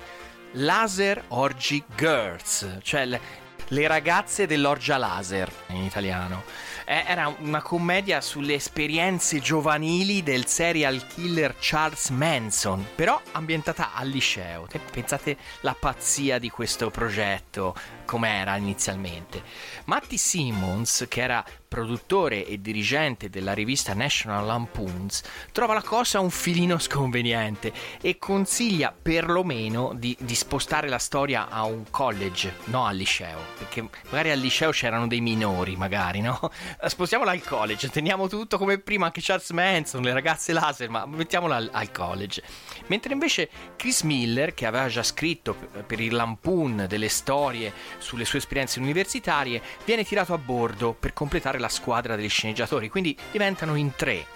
Laser 0.54 1.26
Orgy 1.28 1.84
Girls, 1.94 2.78
cioè 2.82 3.06
le, 3.06 3.86
ragazze 3.86 4.46
dell'orgia 4.46 4.96
laser 4.96 5.52
in 5.68 5.84
italiano. 5.84 6.42
Era 6.84 7.32
una 7.38 7.62
commedia 7.62 8.22
sulle 8.22 8.54
esperienze 8.54 9.38
giovanili 9.38 10.24
del 10.24 10.46
serial 10.46 11.06
killer 11.06 11.54
Charles 11.60 12.08
Manson, 12.08 12.84
però 12.96 13.20
ambientata 13.32 13.94
al 13.94 14.08
liceo. 14.08 14.66
Te 14.66 14.80
Pensate 14.80 15.36
la 15.60 15.76
pazzia 15.78 16.40
di 16.40 16.50
questo 16.50 16.90
progetto, 16.90 17.76
com'era 18.04 18.56
inizialmente. 18.56 19.42
Matty 19.84 20.16
Simmons, 20.16 21.04
che 21.08 21.20
era 21.20 21.44
produttore 21.68 22.46
e 22.46 22.60
dirigente 22.60 23.28
della 23.28 23.52
rivista 23.52 23.92
National 23.94 24.46
Lampoons, 24.46 25.22
trova 25.52 25.74
la 25.74 25.82
cosa 25.82 26.18
un 26.18 26.30
filino 26.30 26.78
sconveniente 26.78 27.72
e 28.00 28.18
consiglia 28.18 28.94
perlomeno 29.00 29.92
di, 29.94 30.16
di 30.18 30.34
spostare 30.34 30.88
la 30.88 30.98
storia 30.98 31.48
a 31.48 31.64
un 31.64 31.84
college, 31.90 32.56
no 32.64 32.86
al 32.86 32.96
liceo, 32.96 33.38
perché 33.58 33.86
magari 34.08 34.30
al 34.30 34.38
liceo 34.38 34.70
c'erano 34.70 35.06
dei 35.06 35.20
minori, 35.20 35.76
magari, 35.76 36.20
no? 36.20 36.40
Spostiamola 36.82 37.30
al 37.30 37.42
college, 37.42 37.90
teniamo 37.90 38.28
tutto 38.28 38.56
come 38.56 38.78
prima, 38.78 39.06
anche 39.06 39.20
Charles 39.22 39.50
Manson, 39.50 40.02
le 40.02 40.12
ragazze 40.12 40.52
laser, 40.52 40.88
ma 40.88 41.04
mettiamola 41.06 41.56
al, 41.56 41.68
al 41.72 41.92
college. 41.92 42.42
Mentre 42.86 43.12
invece 43.12 43.48
Chris 43.76 44.02
Miller, 44.02 44.54
che 44.54 44.66
aveva 44.66 44.88
già 44.88 45.02
scritto 45.02 45.54
per 45.86 46.00
il 46.00 46.14
Lampoon 46.14 46.86
delle 46.88 47.08
storie 47.08 47.72
sulle 47.98 48.24
sue 48.24 48.38
esperienze 48.38 48.78
universitarie, 48.78 49.62
viene 49.84 50.04
tirato 50.04 50.32
a 50.32 50.38
bordo 50.38 50.94
per 50.94 51.12
completare 51.12 51.57
la 51.58 51.68
squadra 51.68 52.16
degli 52.16 52.28
sceneggiatori, 52.28 52.88
quindi 52.88 53.16
diventano 53.30 53.74
in 53.74 53.94
tre. 53.94 54.26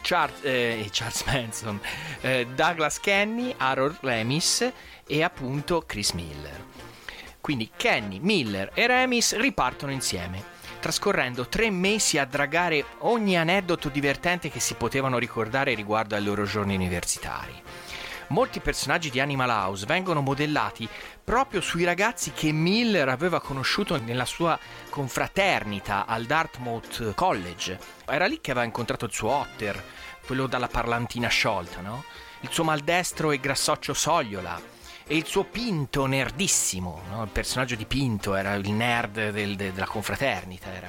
Char- 0.00 0.32
eh, 0.42 0.88
Charles 0.92 1.24
Manson, 1.24 1.80
eh, 2.20 2.46
Douglas 2.54 3.00
Kenny, 3.00 3.54
Harold 3.56 3.98
Remis 4.00 4.70
e 5.06 5.22
appunto 5.22 5.82
Chris 5.86 6.12
Miller. 6.12 6.64
Quindi 7.40 7.70
Kenny, 7.74 8.18
Miller 8.20 8.70
e 8.74 8.86
Remis 8.86 9.36
ripartono 9.36 9.90
insieme, 9.90 10.42
trascorrendo 10.80 11.48
tre 11.48 11.70
mesi 11.70 12.18
a 12.18 12.24
dragare 12.24 12.84
ogni 12.98 13.36
aneddoto 13.36 13.88
divertente 13.88 14.50
che 14.50 14.60
si 14.60 14.74
potevano 14.74 15.18
ricordare 15.18 15.74
riguardo 15.74 16.14
ai 16.14 16.22
loro 16.22 16.44
giorni 16.44 16.74
universitari. 16.74 17.62
Molti 18.30 18.60
personaggi 18.60 19.08
di 19.08 19.20
Animal 19.20 19.48
House 19.48 19.86
vengono 19.86 20.20
modellati 20.20 20.86
proprio 21.24 21.62
sui 21.62 21.84
ragazzi 21.84 22.32
che 22.32 22.52
Miller 22.52 23.08
aveva 23.08 23.40
conosciuto 23.40 23.98
nella 23.98 24.26
sua 24.26 24.58
confraternita 24.90 26.04
al 26.04 26.24
Dartmouth 26.24 27.14
College. 27.14 27.78
Era 28.06 28.26
lì 28.26 28.40
che 28.42 28.50
aveva 28.50 28.66
incontrato 28.66 29.06
il 29.06 29.12
suo 29.12 29.30
Otter, 29.30 29.82
quello 30.26 30.46
dalla 30.46 30.68
parlantina 30.68 31.28
sciolta, 31.28 31.80
no? 31.80 32.04
Il 32.40 32.50
suo 32.50 32.64
maldestro 32.64 33.30
e 33.32 33.40
grassoccio 33.40 33.94
Sogliola 33.94 34.60
e 35.06 35.16
il 35.16 35.24
suo 35.24 35.44
Pinto 35.44 36.04
nerdissimo, 36.04 37.00
no? 37.10 37.22
il 37.22 37.30
personaggio 37.30 37.76
di 37.76 37.86
Pinto 37.86 38.34
era 38.34 38.52
il 38.54 38.70
nerd 38.70 39.30
del- 39.30 39.56
de- 39.56 39.72
della 39.72 39.86
confraternita. 39.86 40.70
Era. 40.72 40.88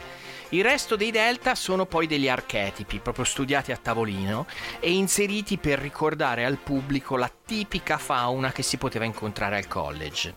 Il 0.52 0.64
resto 0.64 0.96
dei 0.96 1.12
Delta 1.12 1.54
sono 1.54 1.86
poi 1.86 2.08
degli 2.08 2.28
archetipi, 2.28 2.98
proprio 2.98 3.24
studiati 3.24 3.72
a 3.72 3.78
tavolino 3.78 4.48
e 4.80 4.92
inseriti 4.92 5.58
per 5.58 5.78
ricordare 5.78 6.44
al 6.44 6.58
pubblico 6.58 7.18
la 7.18 7.32
tipica 7.46 8.00
fauna 8.00 8.52
che 8.52 8.64
si 8.64 8.78
poteva 8.78 9.06
incontrare 9.06 9.58
al 9.58 9.68
college. 9.68 10.34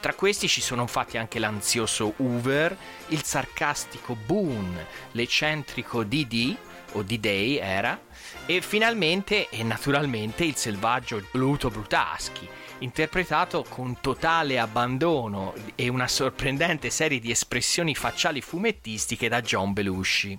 Tra 0.00 0.14
questi 0.14 0.48
ci 0.48 0.62
sono 0.62 0.80
infatti 0.80 1.18
anche 1.18 1.38
l'ansioso 1.38 2.14
Hoover, 2.16 2.74
il 3.08 3.22
sarcastico 3.24 4.16
Boone, 4.16 4.86
l'eccentrico 5.12 6.02
Didi, 6.02 6.56
o 6.92 7.02
D-Day 7.02 7.56
era, 7.56 8.00
e 8.46 8.62
finalmente 8.62 9.50
e 9.50 9.62
naturalmente 9.62 10.44
il 10.44 10.56
selvaggio 10.56 11.22
Pluto 11.30 11.68
Brutaschi, 11.68 12.48
interpretato 12.82 13.64
con 13.68 13.98
totale 14.00 14.58
abbandono 14.58 15.54
e 15.74 15.88
una 15.88 16.08
sorprendente 16.08 16.90
serie 16.90 17.20
di 17.20 17.30
espressioni 17.30 17.94
facciali 17.94 18.40
fumettistiche 18.40 19.28
da 19.28 19.40
John 19.40 19.72
Belushi. 19.72 20.38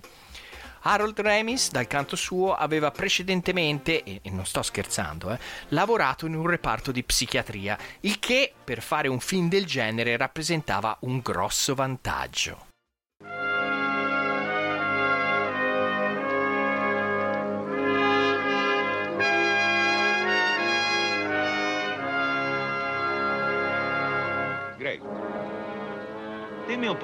Harold 0.86 1.18
Remis, 1.18 1.70
dal 1.70 1.86
canto 1.86 2.14
suo, 2.14 2.54
aveva 2.54 2.90
precedentemente, 2.90 4.02
e 4.02 4.20
non 4.24 4.44
sto 4.44 4.62
scherzando, 4.62 5.32
eh, 5.32 5.38
lavorato 5.68 6.26
in 6.26 6.34
un 6.34 6.46
reparto 6.46 6.92
di 6.92 7.02
psichiatria, 7.02 7.78
il 8.00 8.18
che, 8.18 8.52
per 8.62 8.82
fare 8.82 9.08
un 9.08 9.20
film 9.20 9.48
del 9.48 9.64
genere, 9.64 10.16
rappresentava 10.18 10.98
un 11.00 11.20
grosso 11.20 11.74
vantaggio. 11.74 12.72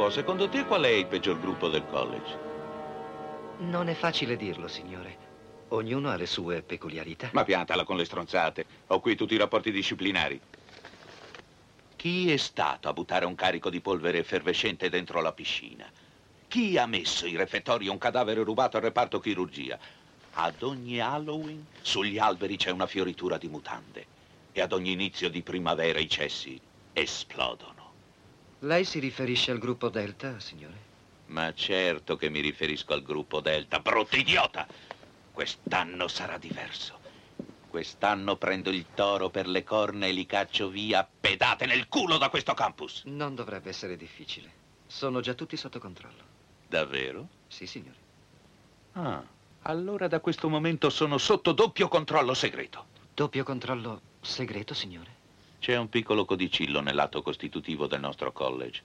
Dimmi 0.01 0.05
un 0.05 0.07
po', 0.07 0.11
secondo 0.11 0.49
te 0.49 0.65
qual 0.65 0.83
è 0.83 0.89
il 0.89 1.07
peggior 1.07 1.39
gruppo 1.39 1.69
del 1.69 1.85
college? 1.87 2.39
Non 3.59 3.89
è 3.89 3.95
facile 3.95 4.37
dirlo, 4.37 4.69
signore. 4.69 5.29
Ognuno 5.69 6.11
ha 6.11 6.17
le 6.17 6.27
sue 6.27 6.63
peculiarità. 6.63 7.29
Ma 7.33 7.45
piantala 7.45 7.85
con 7.85 7.97
le 7.97 8.05
stronzate. 8.05 8.65
Ho 8.89 9.01
qui 9.01 9.15
tutti 9.15 9.35
i 9.35 9.39
rapporti 9.39 9.71
disciplinari. 9.71 10.41
Chi 11.97 12.33
è 12.33 12.37
stato 12.39 12.89
a 12.89 12.93
buttare 12.95 13.27
un 13.27 13.35
carico 13.35 13.69
di 13.69 13.81
polvere 13.81 14.19
effervescente 14.19 14.89
dentro 14.89 15.21
la 15.21 15.33
piscina? 15.33 15.85
Chi 16.49 16.79
ha 16.79 16.87
messo 16.87 17.27
in 17.27 17.37
refettorio 17.37 17.93
un 17.93 17.99
cadavere 17.99 18.43
rubato 18.43 18.79
al 18.79 18.83
reparto 18.83 19.21
chirurgia? 19.21 19.79
Ad 20.33 20.63
ogni 20.63 20.99
Halloween 20.99 21.67
sugli 21.83 22.19
alberi 22.19 22.57
c'è 22.57 22.71
una 22.71 22.87
fioritura 22.87 23.37
di 23.37 23.49
mutande 23.49 24.07
e 24.53 24.61
ad 24.61 24.73
ogni 24.73 24.93
inizio 24.93 25.29
di 25.29 25.43
primavera 25.43 25.99
i 25.99 26.09
cessi 26.09 26.59
esplodono. 26.93 27.80
Lei 28.63 28.85
si 28.85 28.99
riferisce 28.99 29.53
al 29.53 29.59
gruppo 29.59 29.89
Delta, 29.89 30.39
signore? 30.39 30.89
Ma 31.29 31.51
certo 31.55 32.17
che 32.17 32.29
mi 32.29 32.41
riferisco 32.41 32.93
al 32.93 33.03
gruppo 33.03 33.41
Delta, 33.41 33.79
brutto 33.79 34.17
idiota! 34.17 34.67
Quest'anno 35.33 36.09
sarà 36.09 36.37
diverso. 36.37 36.99
Quest'anno 37.71 38.37
prendo 38.37 38.69
il 38.69 38.85
toro 38.95 39.31
per 39.31 39.47
le 39.47 39.65
corna 39.65 40.05
e 40.05 40.13
li 40.13 40.27
caccio 40.27 40.69
via 40.69 41.09
pedate 41.21 41.65
nel 41.65 41.89
culo 41.89 42.19
da 42.19 42.29
questo 42.29 42.53
campus. 42.53 43.05
Non 43.05 43.35
dovrebbe 43.35 43.71
essere 43.71 43.97
difficile. 43.97 44.53
Sono 44.87 45.21
già 45.21 45.33
tutti 45.33 45.57
sotto 45.57 45.79
controllo. 45.79 46.23
Davvero? 46.69 47.29
Sì, 47.49 47.67
signore. 47.67 47.97
Ah, 48.93 49.23
allora 49.63 50.07
da 50.07 50.21
questo 50.21 50.51
momento 50.51 50.91
sono 50.91 51.17
sotto 51.17 51.53
doppio 51.53 51.89
controllo 51.89 52.35
segreto. 52.35 52.89
Doppio 53.15 53.43
controllo 53.43 54.03
segreto, 54.21 54.75
signore? 54.75 55.20
C'è 55.61 55.77
un 55.77 55.91
piccolo 55.91 56.25
codicillo 56.25 56.81
nell'atto 56.81 57.21
costitutivo 57.21 57.87
del 57.87 58.01
nostro 58.01 58.33
college. 58.33 58.83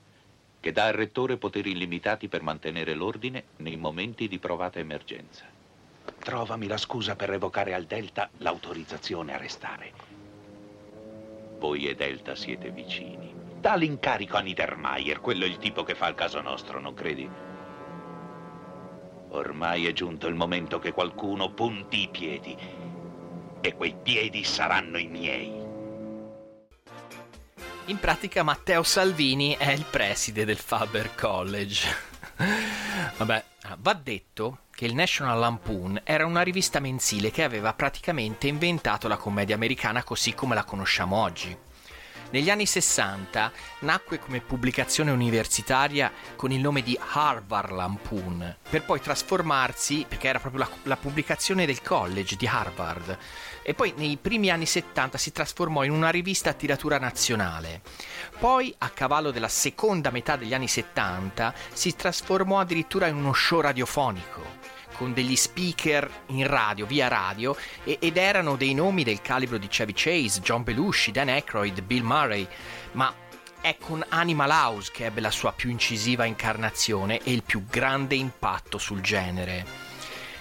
che 0.65 0.71
dà 0.71 0.85
al 0.85 0.93
rettore 0.93 1.37
poteri 1.37 1.73
illimitati 1.73 2.27
per 2.27 2.41
mantenere 2.41 2.95
l'ordine 2.95 3.43
nei 3.57 3.75
momenti 3.75 4.27
di 4.27 4.39
provata 4.39 4.79
emergenza. 4.79 5.45
Trovami 6.17 6.65
la 6.65 6.77
scusa 6.77 7.15
per 7.15 7.29
revocare 7.29 7.75
al 7.75 7.83
Delta 7.83 8.27
l'autorizzazione 8.39 9.35
a 9.35 9.37
restare. 9.37 9.93
Voi 11.59 11.87
e 11.87 11.93
Delta 11.93 12.33
siete 12.33 12.71
vicini. 12.71 13.31
Dà 13.59 13.75
l'incarico 13.75 14.37
a 14.37 14.39
Niedermayer, 14.39 15.21
quello 15.21 15.43
è 15.45 15.47
il 15.47 15.59
tipo 15.59 15.83
che 15.83 15.93
fa 15.93 16.07
il 16.07 16.15
caso 16.15 16.41
nostro, 16.41 16.79
non 16.79 16.95
credi? 16.95 17.29
Ormai 19.29 19.85
è 19.85 19.93
giunto 19.93 20.25
il 20.25 20.33
momento 20.33 20.79
che 20.79 20.93
qualcuno 20.93 21.51
punti 21.51 22.01
i 22.01 22.09
piedi. 22.09 22.57
E 23.61 23.75
quei 23.75 23.95
piedi 24.01 24.43
saranno 24.43 24.97
i 24.97 25.05
miei. 25.05 25.64
In 27.87 27.99
pratica 27.99 28.41
Matteo 28.41 28.81
Salvini 28.81 29.55
è 29.59 29.69
il 29.69 29.85
preside 29.87 30.43
del 30.43 30.57
Faber 30.57 31.13
College. 31.13 31.87
Vabbè, 33.17 33.43
va 33.77 33.93
detto 33.93 34.61
che 34.71 34.85
il 34.85 34.95
National 34.95 35.37
Lampoon 35.37 36.01
era 36.03 36.25
una 36.25 36.41
rivista 36.41 36.79
mensile 36.79 37.29
che 37.29 37.43
aveva 37.43 37.73
praticamente 37.73 38.47
inventato 38.47 39.07
la 39.07 39.17
commedia 39.17 39.53
americana 39.53 40.03
così 40.03 40.33
come 40.33 40.55
la 40.55 40.63
conosciamo 40.63 41.15
oggi. 41.15 41.55
Negli 42.31 42.49
anni 42.49 42.65
60 42.65 43.51
nacque 43.79 44.19
come 44.19 44.41
pubblicazione 44.41 45.11
universitaria 45.11 46.11
con 46.35 46.51
il 46.51 46.59
nome 46.59 46.81
di 46.81 46.97
Harvard 47.13 47.71
Lampoon, 47.71 48.57
per 48.69 48.83
poi 48.83 48.99
trasformarsi, 48.99 50.05
perché 50.07 50.27
era 50.27 50.39
proprio 50.39 50.61
la, 50.63 50.69
la, 50.83 50.97
pubblicazione 50.97 51.65
del 51.65 51.81
college 51.81 52.35
di 52.35 52.47
Harvard, 52.47 53.17
e 53.61 53.73
poi 53.73 53.93
nei 53.95 54.17
primi 54.17 54.49
anni 54.49 54.65
70 54.65 55.17
si 55.17 55.31
trasformò 55.31 55.83
in 55.83 55.91
una 55.91 56.09
rivista 56.09 56.49
a 56.49 56.53
tiratura 56.53 56.97
nazionale. 56.97 57.81
Poi, 58.39 58.73
a 58.79 58.89
cavallo 58.89 59.31
della 59.31 59.47
seconda 59.47 60.09
metà 60.09 60.35
degli 60.35 60.53
anni 60.53 60.67
70, 60.67 61.53
si 61.73 61.95
trasformò 61.95 62.59
addirittura 62.59 63.07
in 63.07 63.15
uno 63.15 63.33
show 63.33 63.61
radiofonico 63.61 64.64
con 64.97 65.13
degli 65.13 65.35
speaker 65.35 66.09
in 66.27 66.47
radio, 66.47 66.85
via 66.85 67.07
radio, 67.07 67.55
e, 67.83 67.97
ed 67.99 68.17
erano 68.17 68.55
dei 68.55 68.73
nomi 68.73 69.03
del 69.03 69.21
calibro 69.21 69.57
di 69.57 69.67
Chevy 69.67 69.93
Chase, 69.93 70.41
John 70.41 70.63
Belushi, 70.63 71.11
Dan 71.11 71.29
Aykroyd, 71.29 71.81
Bill 71.81 72.03
Murray, 72.03 72.47
ma 72.93 73.13
è 73.61 73.77
con 73.79 74.05
Animal 74.09 74.49
House 74.51 74.91
che 74.93 75.05
ebbe 75.05 75.21
la 75.21 75.31
sua 75.31 75.51
più 75.51 75.69
incisiva 75.69 76.25
incarnazione 76.25 77.19
e 77.23 77.31
il 77.31 77.43
più 77.43 77.65
grande 77.67 78.15
impatto 78.15 78.77
sul 78.77 79.01
genere. 79.01 79.65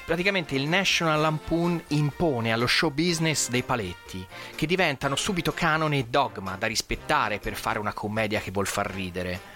Praticamente 0.05 0.55
il 0.55 0.69
National 0.69 1.19
Lampoon 1.19 1.83
impone 1.89 2.53
allo 2.53 2.67
show 2.67 2.91
business 2.91 3.49
dei 3.49 3.63
paletti, 3.63 4.27
che 4.55 4.67
diventano 4.67 5.17
subito 5.17 5.53
canone 5.53 5.99
e 5.99 6.05
dogma 6.05 6.57
da 6.57 6.67
rispettare 6.67 7.39
per 7.39 7.55
fare 7.55 7.79
una 7.79 7.95
commedia 7.95 8.41
che 8.41 8.51
vuol 8.51 8.67
far 8.67 8.91
ridere 8.91 9.54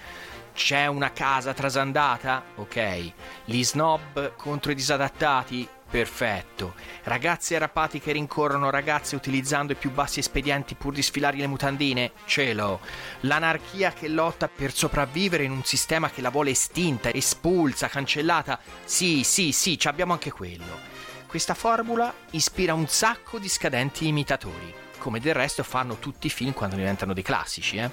c'è 0.58 0.86
una 0.88 1.12
casa 1.12 1.54
trasandata? 1.54 2.42
Ok. 2.56 3.12
Gli 3.44 3.62
snob 3.62 4.34
contro 4.34 4.72
i 4.72 4.74
disadattati? 4.74 5.68
Perfetto. 5.88 6.74
Ragazzi 7.04 7.54
arrapati 7.54 8.00
che 8.00 8.10
rincorrono 8.10 8.68
ragazze 8.68 9.14
utilizzando 9.14 9.72
i 9.72 9.76
più 9.76 9.92
bassi 9.92 10.18
espedienti 10.18 10.74
pur 10.74 10.92
di 10.92 11.00
sfilargli 11.00 11.38
le 11.38 11.46
mutandine? 11.46 12.10
Cielo. 12.24 12.80
L'anarchia 13.20 13.92
che 13.92 14.08
lotta 14.08 14.48
per 14.48 14.74
sopravvivere 14.74 15.44
in 15.44 15.52
un 15.52 15.62
sistema 15.62 16.10
che 16.10 16.22
la 16.22 16.30
vuole 16.30 16.50
estinta, 16.50 17.14
espulsa, 17.14 17.86
cancellata? 17.86 18.58
Sì, 18.84 19.22
sì, 19.22 19.52
sì, 19.52 19.78
abbiamo 19.84 20.12
anche 20.12 20.32
quello. 20.32 20.96
Questa 21.28 21.54
formula 21.54 22.12
ispira 22.30 22.74
un 22.74 22.88
sacco 22.88 23.38
di 23.38 23.48
scadenti 23.48 24.08
imitatori, 24.08 24.74
come 24.98 25.20
del 25.20 25.34
resto 25.34 25.62
fanno 25.62 25.98
tutti 25.98 26.26
i 26.26 26.30
film 26.30 26.52
quando 26.52 26.76
diventano 26.76 27.14
dei 27.14 27.22
classici, 27.22 27.76
eh? 27.76 27.90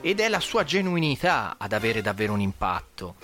ed 0.00 0.20
è 0.20 0.28
la 0.28 0.40
sua 0.40 0.64
genuinità 0.64 1.56
ad 1.58 1.72
avere 1.72 2.02
davvero 2.02 2.32
un 2.32 2.40
impatto. 2.40 3.16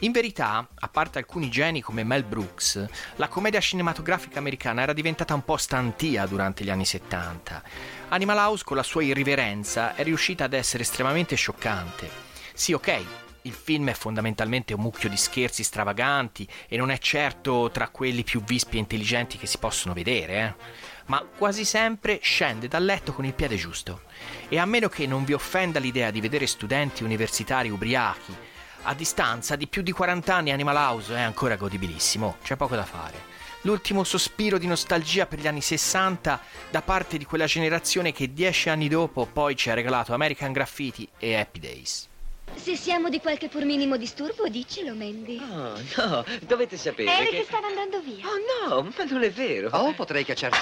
In 0.00 0.12
verità, 0.12 0.68
a 0.74 0.88
parte 0.88 1.18
alcuni 1.18 1.48
geni 1.48 1.80
come 1.80 2.04
Mel 2.04 2.22
Brooks, 2.22 2.84
la 3.16 3.28
commedia 3.28 3.60
cinematografica 3.60 4.38
americana 4.38 4.82
era 4.82 4.92
diventata 4.92 5.32
un 5.32 5.42
po' 5.42 5.56
stantia 5.56 6.26
durante 6.26 6.64
gli 6.64 6.70
anni 6.70 6.84
70. 6.84 7.62
Animal 8.08 8.36
House 8.36 8.62
con 8.62 8.76
la 8.76 8.82
sua 8.82 9.02
irriverenza 9.02 9.94
è 9.94 10.02
riuscita 10.02 10.44
ad 10.44 10.52
essere 10.52 10.82
estremamente 10.82 11.34
scioccante. 11.34 12.10
Sì, 12.52 12.74
ok, 12.74 13.04
il 13.42 13.52
film 13.52 13.88
è 13.88 13.94
fondamentalmente 13.94 14.74
un 14.74 14.82
mucchio 14.82 15.08
di 15.08 15.16
scherzi 15.16 15.62
stravaganti 15.62 16.46
e 16.68 16.76
non 16.76 16.90
è 16.90 16.98
certo 16.98 17.70
tra 17.72 17.88
quelli 17.88 18.22
più 18.22 18.42
vispi 18.42 18.76
e 18.76 18.80
intelligenti 18.80 19.38
che 19.38 19.46
si 19.46 19.56
possono 19.56 19.94
vedere, 19.94 20.34
eh 20.34 20.94
ma 21.06 21.20
quasi 21.36 21.64
sempre 21.64 22.18
scende 22.22 22.68
dal 22.68 22.84
letto 22.84 23.12
con 23.12 23.24
il 23.24 23.34
piede 23.34 23.56
giusto. 23.56 24.02
E 24.48 24.58
a 24.58 24.64
meno 24.64 24.88
che 24.88 25.06
non 25.06 25.24
vi 25.24 25.32
offenda 25.32 25.78
l'idea 25.78 26.10
di 26.10 26.20
vedere 26.20 26.46
studenti 26.46 27.04
universitari 27.04 27.70
ubriachi, 27.70 28.34
a 28.82 28.94
distanza 28.94 29.56
di 29.56 29.66
più 29.66 29.82
di 29.82 29.92
40 29.92 30.34
anni 30.34 30.52
Animal 30.52 30.76
House 30.76 31.14
è 31.14 31.20
ancora 31.20 31.56
godibilissimo, 31.56 32.36
c'è 32.42 32.56
poco 32.56 32.76
da 32.76 32.84
fare. 32.84 33.34
L'ultimo 33.62 34.04
sospiro 34.04 34.58
di 34.58 34.68
nostalgia 34.68 35.26
per 35.26 35.40
gli 35.40 35.48
anni 35.48 35.60
60 35.60 36.40
da 36.70 36.82
parte 36.82 37.18
di 37.18 37.24
quella 37.24 37.46
generazione 37.46 38.12
che 38.12 38.32
dieci 38.32 38.68
anni 38.68 38.88
dopo 38.88 39.26
poi 39.26 39.56
ci 39.56 39.70
ha 39.70 39.74
regalato 39.74 40.14
American 40.14 40.52
Graffiti 40.52 41.08
e 41.18 41.34
Happy 41.34 41.58
Days. 41.58 42.08
Se 42.54 42.76
siamo 42.76 43.08
di 43.08 43.20
qualche 43.20 43.48
pur 43.48 43.64
minimo 43.64 43.96
disturbo, 43.96 44.48
diccelo, 44.48 44.94
Mandy. 44.94 45.38
Oh, 45.38 45.80
no, 45.96 46.24
dovete 46.40 46.76
sapere 46.76 47.12
Eric 47.12 47.30
che... 47.30 47.44
stava 47.44 47.66
andando 47.66 48.00
via. 48.00 48.24
Oh, 48.26 48.68
no, 48.68 48.82
ma 48.82 49.04
non 49.04 49.22
è 49.22 49.30
vero. 49.30 49.68
Oh, 49.72 49.92
potrei 49.92 50.24
cacciarti. 50.24 50.58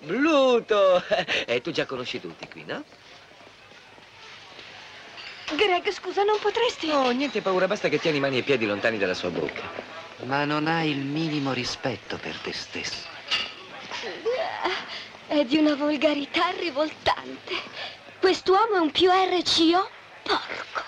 Bluto! 0.00 1.02
E 1.46 1.60
tu 1.60 1.70
già 1.70 1.86
conosci 1.86 2.20
tutti 2.20 2.48
qui, 2.48 2.64
no? 2.64 2.84
Greg, 5.54 5.90
scusa, 5.90 6.24
non 6.24 6.38
potresti... 6.40 6.90
Oh, 6.90 7.10
niente 7.10 7.40
paura, 7.40 7.66
basta 7.66 7.88
che 7.88 7.98
tieni 7.98 8.20
mani 8.20 8.38
e 8.38 8.42
piedi 8.42 8.66
lontani 8.66 8.98
dalla 8.98 9.14
sua 9.14 9.30
bocca. 9.30 9.62
Ma 10.24 10.44
non 10.44 10.66
hai 10.66 10.90
il 10.90 10.98
minimo 11.04 11.52
rispetto 11.52 12.16
per 12.18 12.36
te 12.38 12.52
stesso. 12.52 13.06
È 15.26 15.44
di 15.44 15.56
una 15.56 15.74
volgarità 15.74 16.48
rivoltante. 16.58 17.54
Quest'uomo 18.20 18.76
è 18.76 18.78
un 18.78 18.90
più 18.90 19.10
RCO 19.10 19.96
Porco. 20.28 20.82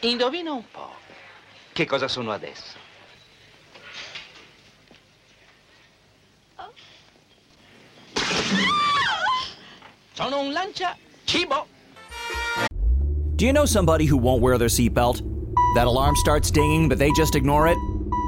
Indovina 0.00 0.52
un 0.52 0.64
po'. 0.70 0.90
Che 1.72 1.86
cosa 1.86 2.08
sono 2.08 2.32
adesso? 2.32 2.78
Sono 10.12 10.40
un 10.40 10.52
lancia 10.52 10.96
cibo. 11.24 11.66
Do 13.36 13.46
you 13.46 13.52
know 13.52 13.64
somebody 13.64 14.04
who 14.04 14.18
won't 14.18 14.42
wear 14.42 14.58
their 14.58 14.68
seatbelt? 14.68 15.22
That 15.74 15.86
alarm 15.86 16.14
starts 16.16 16.50
dinging, 16.50 16.88
but 16.88 16.98
they 16.98 17.10
just 17.12 17.34
ignore 17.34 17.68
it? 17.68 17.78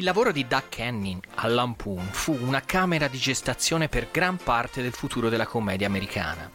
Il 0.00 0.06
lavoro 0.06 0.32
di 0.32 0.46
Doug 0.46 0.70
Canning 0.70 1.22
al 1.34 1.52
Lampoon 1.52 2.08
fu 2.10 2.34
una 2.40 2.62
camera 2.62 3.06
di 3.06 3.18
gestazione 3.18 3.90
per 3.90 4.08
gran 4.10 4.38
parte 4.38 4.80
del 4.80 4.94
futuro 4.94 5.28
della 5.28 5.44
commedia 5.44 5.86
americana. 5.86 6.50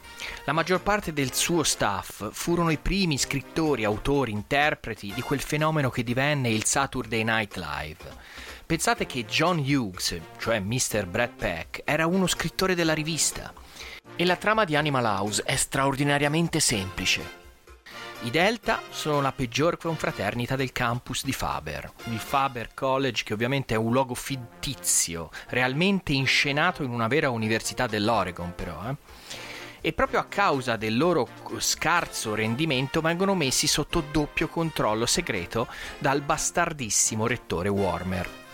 La 0.46 0.52
maggior 0.52 0.82
parte 0.82 1.14
del 1.14 1.32
suo 1.32 1.62
staff 1.62 2.28
furono 2.32 2.72
i 2.72 2.80
primi 2.80 3.20
scrittori, 3.20 3.84
autori, 3.84 4.32
interpreti 4.32 5.14
di 5.14 5.22
quel 5.22 5.42
fenomeno 5.42 5.92
che 5.92 6.04
divenne 6.04 6.50
il 6.50 6.66
Saturday 6.66 7.24
Night 7.24 7.56
Live. 7.58 8.18
Pensate 8.66 9.06
che 9.06 9.26
John 9.26 9.60
Hughes, 9.60 10.20
cioè 10.40 10.60
Mr. 10.60 11.06
Brad 11.06 11.34
Peck, 11.36 11.82
era 11.86 12.08
uno 12.08 12.26
scrittore 12.26 12.74
della 12.74 12.96
rivista. 12.96 13.54
E 14.16 14.26
la 14.26 14.38
trama 14.38 14.64
di 14.64 14.76
Animal 14.76 15.06
House 15.06 15.44
è 15.44 15.56
straordinariamente 15.56 16.60
semplice. 16.60 17.45
I 18.22 18.32
Delta 18.32 18.82
sono 18.90 19.22
la 19.22 19.32
peggior 19.32 19.78
confraternita 19.78 20.56
del 20.56 20.72
campus 20.72 21.24
di 21.24 21.32
Faber, 21.32 21.92
il 22.06 22.18
Faber 22.18 22.74
College 22.74 23.24
che 23.24 23.34
ovviamente 23.34 23.76
è 23.76 23.78
un 23.78 23.92
luogo 23.92 24.16
fittizio, 24.16 25.30
realmente 25.50 26.14
inscenato 26.14 26.82
in 26.82 26.90
una 26.90 27.08
vera 27.08 27.30
università 27.30 27.86
dell'Oregon 27.86 28.54
però. 28.56 28.90
Eh? 28.90 28.96
E 29.82 29.94
proprio 29.94 30.20
a 30.20 30.26
causa 30.26 30.76
del 30.76 30.98
loro 30.98 31.28
scarso 31.58 32.34
rendimento 32.34 33.02
vengono 33.02 33.36
messi 33.36 33.68
sotto 33.68 34.04
doppio 34.12 34.48
controllo 34.48 35.06
segreto 35.06 35.68
dal 36.00 36.22
bastardissimo 36.22 37.28
rettore 37.28 37.70
Warmer. 37.70 38.45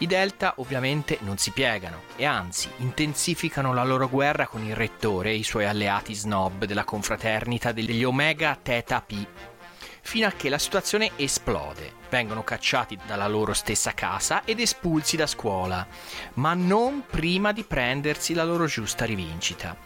I 0.00 0.06
Delta 0.06 0.54
ovviamente 0.58 1.18
non 1.22 1.38
si 1.38 1.50
piegano 1.50 2.02
e 2.14 2.24
anzi 2.24 2.70
intensificano 2.76 3.74
la 3.74 3.82
loro 3.82 4.08
guerra 4.08 4.46
con 4.46 4.62
il 4.64 4.76
rettore 4.76 5.30
e 5.30 5.34
i 5.34 5.42
suoi 5.42 5.64
alleati 5.64 6.14
snob 6.14 6.66
della 6.66 6.84
confraternita 6.84 7.72
degli 7.72 8.04
Omega 8.04 8.56
Theta 8.62 9.02
Pi, 9.02 9.26
fino 10.02 10.28
a 10.28 10.30
che 10.30 10.48
la 10.48 10.58
situazione 10.58 11.10
esplode. 11.16 11.94
Vengono 12.10 12.44
cacciati 12.44 12.96
dalla 13.08 13.26
loro 13.26 13.52
stessa 13.54 13.92
casa 13.92 14.44
ed 14.44 14.60
espulsi 14.60 15.16
da 15.16 15.26
scuola, 15.26 15.84
ma 16.34 16.54
non 16.54 17.02
prima 17.04 17.50
di 17.50 17.64
prendersi 17.64 18.34
la 18.34 18.44
loro 18.44 18.66
giusta 18.66 19.04
rivincita. 19.04 19.76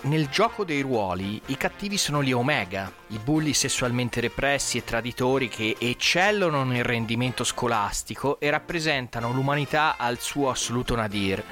Nel 0.00 0.28
gioco 0.28 0.64
dei 0.64 0.80
ruoli 0.80 1.42
i 1.46 1.56
cattivi 1.56 1.98
sono 1.98 2.22
gli 2.22 2.30
Omega, 2.30 2.90
i 3.08 3.18
bulli 3.18 3.52
sessualmente 3.52 4.20
repressi 4.20 4.78
e 4.78 4.84
traditori 4.84 5.48
che 5.48 5.76
eccellono 5.76 6.62
nel 6.62 6.84
rendimento 6.84 7.42
scolastico 7.42 8.38
e 8.38 8.48
rappresentano 8.48 9.32
l'umanità 9.32 9.96
al 9.98 10.20
suo 10.20 10.50
assoluto 10.50 10.94
nadir, 10.94 11.42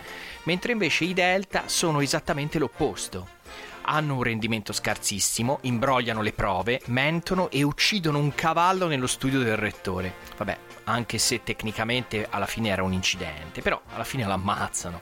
mentre 0.45 0.71
invece 0.71 1.05
i 1.05 1.13
Delta 1.13 1.65
sono 1.67 2.01
esattamente 2.01 2.61
l'opposto. 2.61 3.35
Hanno 3.83 4.15
un 4.15 4.23
rendimento 4.23 4.73
scarsissimo, 4.73 5.59
imbrogliano 5.63 6.23
le 6.23 6.33
prove, 6.33 6.81
mentono 6.87 7.51
e 7.51 7.65
uccidono 7.65 8.21
un 8.21 8.33
cavallo 8.33 8.87
nello 8.87 9.09
studio 9.09 9.41
del 9.41 9.57
rettore. 9.57 10.15
Vabbè, 10.37 10.57
anche 10.85 11.19
se 11.19 11.43
tecnicamente 11.43 12.29
alla 12.31 12.47
fine 12.47 12.69
era 12.69 12.85
un 12.85 12.93
incidente, 12.93 13.61
però 13.61 13.81
alla 13.93 14.05
fine 14.05 14.25
l'ammazzano. 14.25 15.01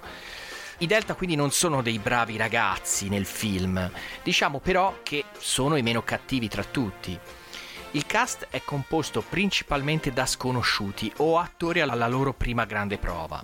I 0.84 0.86
Delta 0.86 1.14
quindi 1.14 1.34
non 1.34 1.50
sono 1.50 1.80
dei 1.80 1.98
bravi 1.98 2.36
ragazzi 2.36 3.08
nel 3.08 3.24
film, 3.24 3.90
diciamo 4.22 4.58
però 4.58 4.98
che 5.02 5.24
sono 5.38 5.76
i 5.76 5.82
meno 5.82 6.02
cattivi 6.02 6.46
tra 6.46 6.62
tutti. 6.62 7.18
Il 7.92 8.04
cast 8.04 8.48
è 8.50 8.60
composto 8.62 9.22
principalmente 9.22 10.12
da 10.12 10.26
sconosciuti 10.26 11.10
o 11.16 11.38
attori 11.38 11.80
alla 11.80 12.06
loro 12.06 12.34
prima 12.34 12.66
grande 12.66 12.98
prova. 12.98 13.42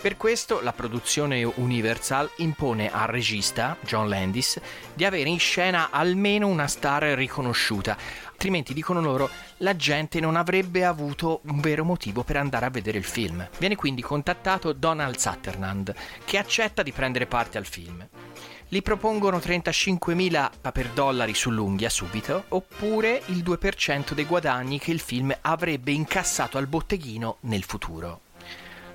Per 0.00 0.16
questo 0.16 0.60
la 0.60 0.72
produzione 0.72 1.42
Universal 1.42 2.30
impone 2.36 2.88
al 2.88 3.08
regista, 3.08 3.76
John 3.80 4.08
Landis, 4.08 4.60
di 4.94 5.04
avere 5.04 5.28
in 5.28 5.40
scena 5.40 5.90
almeno 5.90 6.46
una 6.46 6.68
star 6.68 7.02
riconosciuta, 7.02 7.96
altrimenti 8.30 8.74
dicono 8.74 9.00
loro 9.00 9.28
la 9.56 9.74
gente 9.74 10.20
non 10.20 10.36
avrebbe 10.36 10.84
avuto 10.84 11.40
un 11.46 11.58
vero 11.58 11.84
motivo 11.84 12.22
per 12.22 12.36
andare 12.36 12.66
a 12.66 12.70
vedere 12.70 12.96
il 12.96 13.04
film. 13.04 13.48
Viene 13.58 13.74
quindi 13.74 14.00
contattato 14.00 14.72
Donald 14.72 15.16
Sutherland, 15.16 15.92
che 16.24 16.38
accetta 16.38 16.84
di 16.84 16.92
prendere 16.92 17.26
parte 17.26 17.58
al 17.58 17.66
film. 17.66 18.06
Gli 18.68 18.82
propongono 18.82 19.38
35.000 19.38 20.50
paper 20.60 20.90
dollari 20.90 21.34
sull'unghia 21.34 21.90
subito, 21.90 22.44
oppure 22.50 23.20
il 23.26 23.38
2% 23.38 24.12
dei 24.12 24.26
guadagni 24.26 24.78
che 24.78 24.92
il 24.92 25.00
film 25.00 25.36
avrebbe 25.40 25.90
incassato 25.90 26.56
al 26.56 26.68
botteghino 26.68 27.38
nel 27.40 27.64
futuro. 27.64 28.20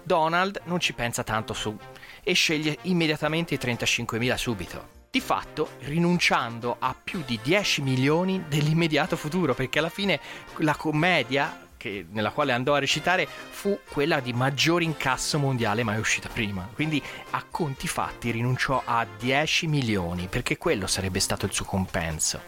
Donald 0.03 0.61
non 0.65 0.79
ci 0.79 0.93
pensa 0.93 1.23
tanto 1.23 1.53
su 1.53 1.77
e 2.23 2.33
sceglie 2.33 2.77
immediatamente 2.83 3.53
i 3.53 3.59
35.000 3.61 4.35
subito. 4.35 5.01
Di 5.09 5.19
fatto 5.19 5.71
rinunciando 5.81 6.77
a 6.79 6.95
più 7.01 7.21
di 7.25 7.39
10 7.41 7.81
milioni 7.81 8.45
dell'immediato 8.47 9.15
futuro, 9.15 9.53
perché 9.53 9.79
alla 9.79 9.89
fine 9.89 10.19
la 10.57 10.75
commedia 10.75 11.67
che, 11.77 12.05
nella 12.09 12.31
quale 12.31 12.53
andò 12.53 12.73
a 12.73 12.79
recitare 12.79 13.27
fu 13.27 13.77
quella 13.89 14.21
di 14.21 14.31
maggior 14.31 14.81
incasso 14.81 15.37
mondiale 15.37 15.83
mai 15.83 15.99
uscita 15.99 16.29
prima. 16.29 16.67
Quindi 16.73 17.03
a 17.31 17.43
conti 17.49 17.87
fatti 17.87 18.31
rinunciò 18.31 18.81
a 18.83 19.05
10 19.05 19.67
milioni, 19.67 20.27
perché 20.27 20.57
quello 20.57 20.87
sarebbe 20.87 21.19
stato 21.19 21.45
il 21.45 21.53
suo 21.53 21.65
compenso. 21.65 22.39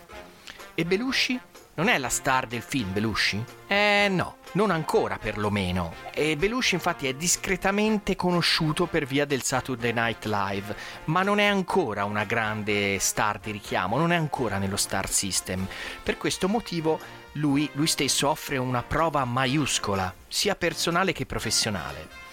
E 0.73 0.85
Belushi? 0.85 1.39
Non 1.77 1.89
è 1.89 1.97
la 1.97 2.07
star 2.07 2.47
del 2.47 2.61
film 2.61 2.93
Belushi? 2.93 3.43
Eh 3.67 4.07
no, 4.09 4.38
non 4.53 4.71
ancora 4.71 5.17
perlomeno. 5.17 5.93
E 6.13 6.38
Belushi 6.38 6.75
infatti 6.75 7.05
è 7.05 7.13
discretamente 7.13 8.15
conosciuto 8.15 8.85
per 8.85 9.05
via 9.05 9.25
del 9.25 9.43
Saturday 9.43 9.91
Night 9.91 10.23
Live, 10.23 10.73
ma 11.05 11.21
non 11.21 11.39
è 11.39 11.45
ancora 11.45 12.05
una 12.05 12.23
grande 12.23 12.97
star 12.99 13.39
di 13.39 13.51
richiamo, 13.51 13.97
non 13.97 14.13
è 14.13 14.15
ancora 14.15 14.57
nello 14.57 14.77
star 14.77 15.09
system. 15.09 15.67
Per 16.01 16.15
questo 16.15 16.47
motivo 16.47 16.97
lui, 17.33 17.69
lui 17.73 17.88
stesso 17.88 18.29
offre 18.29 18.55
una 18.55 18.81
prova 18.81 19.25
maiuscola, 19.25 20.13
sia 20.29 20.55
personale 20.55 21.11
che 21.11 21.25
professionale. 21.25 22.24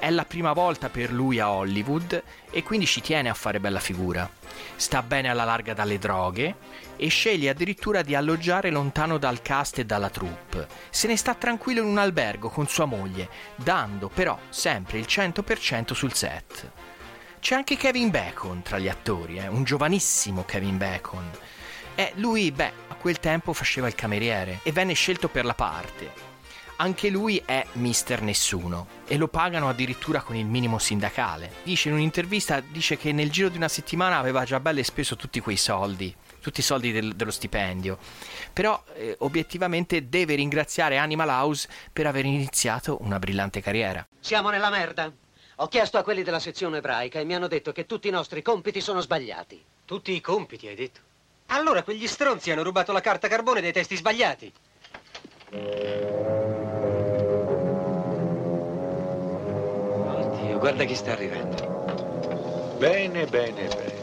È 0.00 0.10
la 0.10 0.24
prima 0.24 0.52
volta 0.52 0.90
per 0.90 1.12
lui 1.12 1.40
a 1.40 1.50
Hollywood 1.50 2.22
e 2.50 2.62
quindi 2.62 2.86
ci 2.86 3.00
tiene 3.00 3.28
a 3.28 3.34
fare 3.34 3.58
bella 3.58 3.80
figura. 3.80 4.30
Sta 4.76 5.02
bene 5.02 5.28
alla 5.28 5.42
larga 5.42 5.74
dalle 5.74 5.98
droghe 5.98 6.54
e 6.96 7.08
sceglie 7.08 7.48
addirittura 7.48 8.02
di 8.02 8.14
alloggiare 8.14 8.70
lontano 8.70 9.18
dal 9.18 9.42
cast 9.42 9.80
e 9.80 9.84
dalla 9.84 10.08
troupe. 10.08 10.68
Se 10.90 11.08
ne 11.08 11.16
sta 11.16 11.34
tranquillo 11.34 11.80
in 11.80 11.88
un 11.88 11.98
albergo 11.98 12.48
con 12.48 12.68
sua 12.68 12.84
moglie, 12.84 13.28
dando 13.56 14.08
però 14.08 14.38
sempre 14.50 14.98
il 14.98 15.06
100% 15.08 15.92
sul 15.94 16.14
set. 16.14 16.70
C'è 17.40 17.56
anche 17.56 17.76
Kevin 17.76 18.10
Bacon 18.10 18.62
tra 18.62 18.78
gli 18.78 18.88
attori, 18.88 19.38
eh? 19.38 19.48
un 19.48 19.64
giovanissimo 19.64 20.44
Kevin 20.44 20.78
Bacon. 20.78 21.28
E 21.96 22.12
lui, 22.14 22.52
beh, 22.52 22.72
a 22.86 22.94
quel 22.94 23.18
tempo 23.18 23.52
faceva 23.52 23.88
il 23.88 23.96
cameriere 23.96 24.60
e 24.62 24.70
venne 24.70 24.92
scelto 24.92 25.28
per 25.28 25.44
la 25.44 25.54
parte. 25.54 26.27
Anche 26.80 27.08
lui 27.08 27.42
è 27.44 27.66
mister 27.72 28.22
nessuno 28.22 28.86
e 29.08 29.16
lo 29.16 29.26
pagano 29.26 29.68
addirittura 29.68 30.22
con 30.22 30.36
il 30.36 30.46
minimo 30.46 30.78
sindacale. 30.78 31.54
Dice 31.64 31.88
in 31.88 31.94
un'intervista 31.94 32.60
dice 32.60 32.96
che 32.96 33.10
nel 33.10 33.32
giro 33.32 33.48
di 33.48 33.56
una 33.56 33.66
settimana 33.66 34.18
aveva 34.18 34.44
già 34.44 34.60
belle 34.60 34.84
speso 34.84 35.16
tutti 35.16 35.40
quei 35.40 35.56
soldi, 35.56 36.14
tutti 36.40 36.60
i 36.60 36.62
soldi 36.62 36.92
del, 36.92 37.16
dello 37.16 37.32
stipendio. 37.32 37.98
Però 38.52 38.80
eh, 38.94 39.16
obiettivamente 39.18 40.08
deve 40.08 40.36
ringraziare 40.36 40.98
Animal 40.98 41.30
House 41.30 41.68
per 41.92 42.06
aver 42.06 42.24
iniziato 42.26 42.98
una 43.00 43.18
brillante 43.18 43.60
carriera. 43.60 44.06
Siamo 44.20 44.50
nella 44.50 44.70
merda. 44.70 45.12
Ho 45.56 45.66
chiesto 45.66 45.98
a 45.98 46.04
quelli 46.04 46.22
della 46.22 46.38
sezione 46.38 46.76
ebraica 46.76 47.18
e 47.18 47.24
mi 47.24 47.34
hanno 47.34 47.48
detto 47.48 47.72
che 47.72 47.86
tutti 47.86 48.06
i 48.06 48.12
nostri 48.12 48.40
compiti 48.40 48.80
sono 48.80 49.00
sbagliati. 49.00 49.60
Tutti 49.84 50.12
i 50.12 50.20
compiti, 50.20 50.68
hai 50.68 50.76
detto? 50.76 51.00
Allora 51.46 51.82
quegli 51.82 52.06
stronzi 52.06 52.52
hanno 52.52 52.62
rubato 52.62 52.92
la 52.92 53.00
carta 53.00 53.26
carbone 53.26 53.60
dei 53.60 53.72
testi 53.72 53.96
sbagliati. 53.96 54.52
Oddio, 60.00 60.58
guarda 60.58 60.84
chi 60.84 60.94
sta 60.94 61.12
arrivando. 61.12 62.76
Bene, 62.76 63.24
bene, 63.26 63.66
bene. 63.68 63.96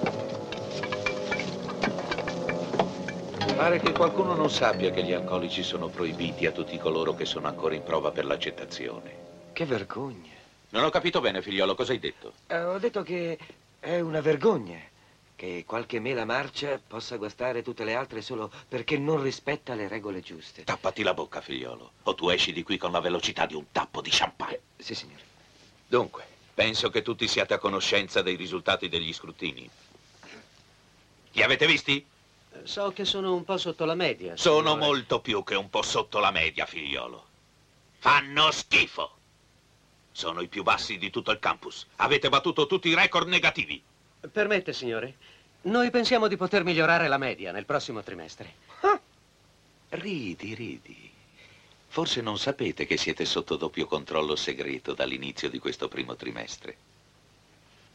Pare 3.55 3.79
che 3.79 3.91
qualcuno 3.91 4.33
non 4.33 4.49
sappia 4.49 4.89
che 4.89 5.03
gli 5.03 5.13
alcolici 5.13 5.61
sono 5.61 5.87
proibiti 5.87 6.47
a 6.47 6.51
tutti 6.51 6.77
coloro 6.77 7.13
che 7.13 7.25
sono 7.25 7.47
ancora 7.47 7.75
in 7.75 7.83
prova 7.83 8.09
per 8.11 8.25
l'accettazione. 8.25 9.11
Che 9.53 9.65
vergogna. 9.65 10.33
Non 10.69 10.83
ho 10.83 10.89
capito 10.89 11.21
bene, 11.21 11.43
figliolo, 11.43 11.75
cosa 11.75 11.91
hai 11.91 11.99
detto? 11.99 12.33
Eh, 12.47 12.63
ho 12.63 12.79
detto 12.79 13.03
che 13.03 13.37
è 13.79 13.99
una 13.99 14.19
vergogna 14.19 14.79
che 15.35 15.63
qualche 15.67 15.99
mela 15.99 16.25
marcia 16.25 16.79
possa 16.85 17.17
guastare 17.17 17.61
tutte 17.61 17.83
le 17.83 17.93
altre 17.93 18.21
solo 18.21 18.51
perché 18.67 18.97
non 18.97 19.21
rispetta 19.21 19.75
le 19.75 19.87
regole 19.87 20.21
giuste. 20.21 20.63
Tappati 20.63 21.03
la 21.03 21.13
bocca, 21.13 21.41
figliolo, 21.41 21.91
o 22.03 22.15
tu 22.15 22.29
esci 22.29 22.53
di 22.53 22.63
qui 22.63 22.77
con 22.77 22.91
la 22.91 23.01
velocità 23.01 23.45
di 23.45 23.53
un 23.53 23.65
tappo 23.71 24.01
di 24.01 24.09
champagne. 24.11 24.61
Eh, 24.77 24.83
sì, 24.83 24.95
signore. 24.95 25.23
Dunque, 25.87 26.25
penso 26.53 26.89
che 26.89 27.01
tutti 27.01 27.27
siate 27.27 27.53
a 27.53 27.59
conoscenza 27.59 28.21
dei 28.21 28.35
risultati 28.35 28.87
degli 28.87 29.13
scrutini. 29.13 29.69
Li 31.33 31.43
avete 31.43 31.67
visti? 31.67 32.05
So 32.63 32.91
che 32.93 33.03
sono 33.03 33.35
un 33.35 33.43
po' 33.43 33.57
sotto 33.57 33.83
la 33.83 33.95
media. 33.95 34.37
Sono 34.37 34.71
signore. 34.71 34.79
molto 34.79 35.19
più 35.19 35.43
che 35.43 35.55
un 35.55 35.69
po' 35.69 35.81
sotto 35.81 36.19
la 36.19 36.31
media, 36.31 36.65
figliolo. 36.65 37.25
Fanno 37.99 38.51
schifo. 38.51 39.17
Sono 40.13 40.39
i 40.39 40.47
più 40.47 40.63
bassi 40.63 40.97
di 40.97 41.09
tutto 41.09 41.31
il 41.31 41.39
campus. 41.39 41.85
Avete 41.97 42.29
battuto 42.29 42.67
tutti 42.67 42.87
i 42.87 42.95
record 42.95 43.27
negativi. 43.27 43.83
Permette, 44.31 44.73
signore? 44.73 45.15
Noi 45.63 45.89
pensiamo 45.89 46.27
di 46.27 46.37
poter 46.37 46.63
migliorare 46.63 47.07
la 47.07 47.17
media 47.17 47.51
nel 47.51 47.65
prossimo 47.65 48.03
trimestre. 48.03 48.53
Ridi, 49.89 50.53
ridi. 50.53 51.11
Forse 51.87 52.21
non 52.21 52.37
sapete 52.37 52.85
che 52.85 52.97
siete 52.97 53.23
sotto 53.25 53.55
doppio 53.55 53.85
controllo 53.85 54.35
segreto 54.35 54.93
dall'inizio 54.93 55.49
di 55.49 55.59
questo 55.59 55.87
primo 55.87 56.15
trimestre. 56.15 56.75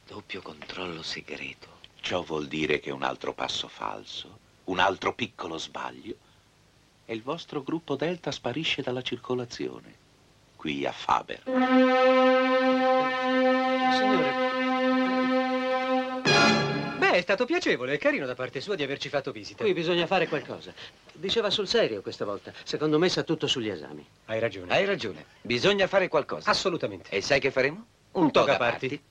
Doppio 0.06 0.40
controllo 0.40 1.02
segreto. 1.02 1.78
Ciò 2.00 2.22
vuol 2.22 2.48
dire 2.48 2.80
che 2.80 2.90
un 2.90 3.02
altro 3.02 3.34
passo 3.34 3.68
falso, 3.68 4.38
un 4.64 4.78
altro 4.78 5.12
piccolo 5.14 5.58
sbaglio, 5.58 6.14
e 7.04 7.14
il 7.14 7.22
vostro 7.22 7.62
gruppo 7.62 7.94
Delta 7.94 8.30
sparisce 8.30 8.82
dalla 8.82 9.02
circolazione. 9.02 9.94
Qui 10.56 10.86
a 10.86 10.92
Faber. 10.92 11.42
Signore, 13.92 14.49
Beh, 17.10 17.16
è 17.16 17.22
stato 17.22 17.44
piacevole 17.44 17.94
e 17.94 17.98
carino 17.98 18.24
da 18.24 18.36
parte 18.36 18.60
sua 18.60 18.76
di 18.76 18.84
averci 18.84 19.08
fatto 19.08 19.32
visita. 19.32 19.64
qui 19.64 19.72
bisogna 19.72 20.06
fare 20.06 20.28
qualcosa. 20.28 20.72
Diceva 21.12 21.50
sul 21.50 21.66
serio 21.66 22.02
questa 22.02 22.24
volta. 22.24 22.52
Secondo 22.62 23.00
me 23.00 23.08
sa 23.08 23.24
tutto 23.24 23.48
sugli 23.48 23.68
esami. 23.68 24.06
Hai 24.26 24.38
ragione. 24.38 24.72
Hai 24.72 24.84
ragione. 24.84 25.24
Bisogna 25.40 25.88
fare 25.88 26.06
qualcosa. 26.06 26.48
Assolutamente. 26.48 27.10
E 27.10 27.20
sai 27.20 27.40
che 27.40 27.50
faremo? 27.50 27.84
Un 28.12 28.30
toga 28.30 28.56
party. 28.56 29.02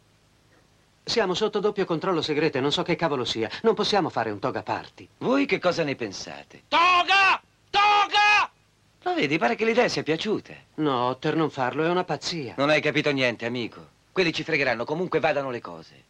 Siamo 1.03 1.33
sotto 1.33 1.59
doppio 1.59 1.83
controllo 1.83 2.21
segreto 2.21 2.57
e 2.57 2.61
non 2.61 2.71
so 2.71 2.83
che 2.83 2.95
cavolo 2.95 3.25
sia. 3.25 3.49
Non 3.63 3.75
possiamo 3.75 4.07
fare 4.07 4.31
un 4.31 4.39
toga 4.39 4.63
party. 4.63 5.05
Voi 5.17 5.45
che 5.45 5.59
cosa 5.59 5.83
ne 5.83 5.95
pensate? 5.95 6.63
Toga! 6.69 7.41
Toga! 7.69 8.49
Lo 9.01 9.13
vedi, 9.13 9.37
pare 9.37 9.55
che 9.55 9.65
l'idea 9.65 9.89
sia 9.89 10.03
piaciuta. 10.03 10.53
No, 10.75 11.17
per 11.19 11.35
non 11.35 11.49
farlo 11.49 11.83
è 11.83 11.89
una 11.89 12.05
pazzia. 12.05 12.53
Non 12.55 12.69
hai 12.69 12.79
capito 12.79 13.11
niente, 13.11 13.45
amico. 13.45 13.85
Quelli 14.13 14.31
ci 14.31 14.43
fregheranno 14.43 14.85
comunque 14.85 15.19
vadano 15.19 15.51
le 15.51 15.59
cose. 15.59 16.03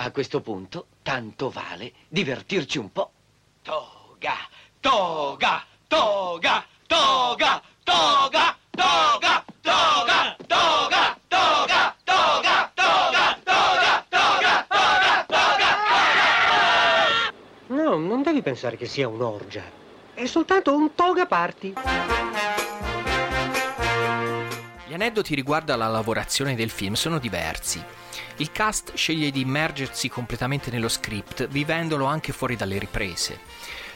A 0.00 0.10
questo 0.10 0.40
punto, 0.40 0.86
tanto 1.02 1.50
vale 1.50 1.92
divertirci 2.08 2.78
un 2.78 2.92
po'. 2.92 3.10
Toga! 3.62 4.34
Toga! 4.80 5.64
Toga! 5.86 6.64
toga, 6.88 7.62
toga, 7.84 8.56
toga, 8.74 9.44
toga, 9.44 9.44
toga, 9.60 10.36
toga, 10.48 11.16
toga, 11.28 12.64
toga, 12.74 13.44
toga, 13.44 14.64
toga, 14.68 15.26
toga. 15.28 15.70
No, 17.66 17.98
non 17.98 18.22
devi 18.22 18.40
pensare 18.40 18.78
che 18.78 18.86
sia 18.86 19.06
un'orgia. 19.06 19.62
È 20.14 20.24
soltanto 20.24 20.74
un 20.74 20.94
toga 20.94 21.26
party. 21.26 21.74
Gli 24.88 24.94
aneddoti 24.94 25.34
riguardo 25.34 25.74
alla 25.74 25.86
lavorazione 25.86 26.54
del 26.54 26.70
film 26.70 26.94
sono 26.94 27.18
diversi. 27.18 27.78
Il 28.36 28.50
cast 28.52 28.94
sceglie 28.94 29.30
di 29.30 29.42
immergersi 29.42 30.08
completamente 30.08 30.70
nello 30.70 30.88
script, 30.88 31.46
vivendolo 31.46 32.06
anche 32.06 32.32
fuori 32.32 32.56
dalle 32.56 32.78
riprese. 32.78 33.38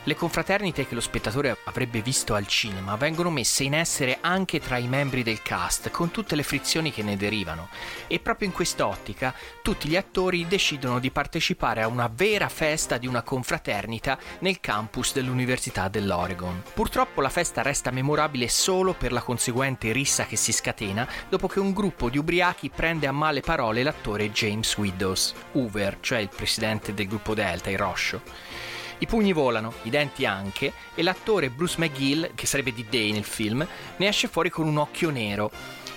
Le 0.05 0.17
confraternite 0.17 0.85
che 0.85 0.97
lo 0.97 1.01
spettatore 1.01 1.57
avrebbe 1.63 2.03
visto 2.03 2.35
al 2.35 2.49
cinema 2.49 2.97
vengono 2.97 3.31
messe 3.31 3.63
in 3.63 3.73
essere 3.73 4.19
anche 4.21 4.59
tra 4.59 4.77
i 4.77 4.89
membri 4.89 5.23
del 5.23 5.43
cast, 5.43 5.91
con 5.91 6.11
tutte 6.11 6.35
le 6.35 6.43
frizioni 6.43 6.91
che 6.91 7.05
ne 7.05 7.17
derivano. 7.17 7.69
E 8.09 8.19
proprio 8.19 8.49
in 8.49 8.53
quest'ottica 8.53 9.33
tutti 9.63 9.89
gli 9.89 9.95
attori 9.95 10.49
decidono 10.49 10.99
di 10.99 11.13
partecipare 11.13 11.83
a 11.83 11.87
una 11.87 12.11
vera 12.13 12.49
festa 12.49 12.99
di 12.99 13.07
una 13.07 13.23
confraternita 13.23 14.19
nel 14.41 14.59
campus 14.59 15.13
dell'Università 15.13 15.87
dell'Oregon. 15.87 16.61
Purtroppo 16.75 17.21
la 17.21 17.29
festa 17.29 17.63
resta 17.63 17.93
memorabile 17.93 18.49
solo 18.49 18.95
per 18.95 19.13
la 19.13 19.23
conseguente 19.23 19.93
rissa 19.93 20.27
che 20.27 20.35
si 20.35 20.51
scatena 20.51 21.07
dopo 21.29 21.47
che 21.47 21.61
un 21.61 21.73
gruppo 21.73 22.11
di 22.11 22.19
ubriachi 22.19 22.71
prende 22.75 23.07
a 23.07 23.13
male 23.13 23.41
parole 23.41 23.85
l'attore 23.85 24.33
James 24.33 24.77
Widows, 24.77 25.33
Hoover, 25.53 25.99
cioè 26.01 26.19
il 26.19 26.31
presidente 26.35 26.93
del 26.93 27.07
gruppo 27.07 27.35
Delta, 27.35 27.71
il 27.71 27.79
Roscio. 27.79 28.62
I 29.03 29.07
pugni 29.09 29.33
volano, 29.33 29.75
i 29.83 29.91
denti 29.91 30.25
anche, 30.25 30.73
e 30.95 31.03
l'attore 31.03 31.51
Bruce 31.51 31.75
McGill, 31.77 32.37
che 32.37 32.47
sarebbe 32.47 32.73
di 32.73 32.87
Day 32.89 33.11
nel 33.11 33.25
film, 33.25 33.67
ne 33.97 34.07
esce 34.07 34.29
fuori 34.29 34.49
con 34.49 34.69
un 34.69 34.77
occhio 34.77 35.11
nero. 35.11 35.51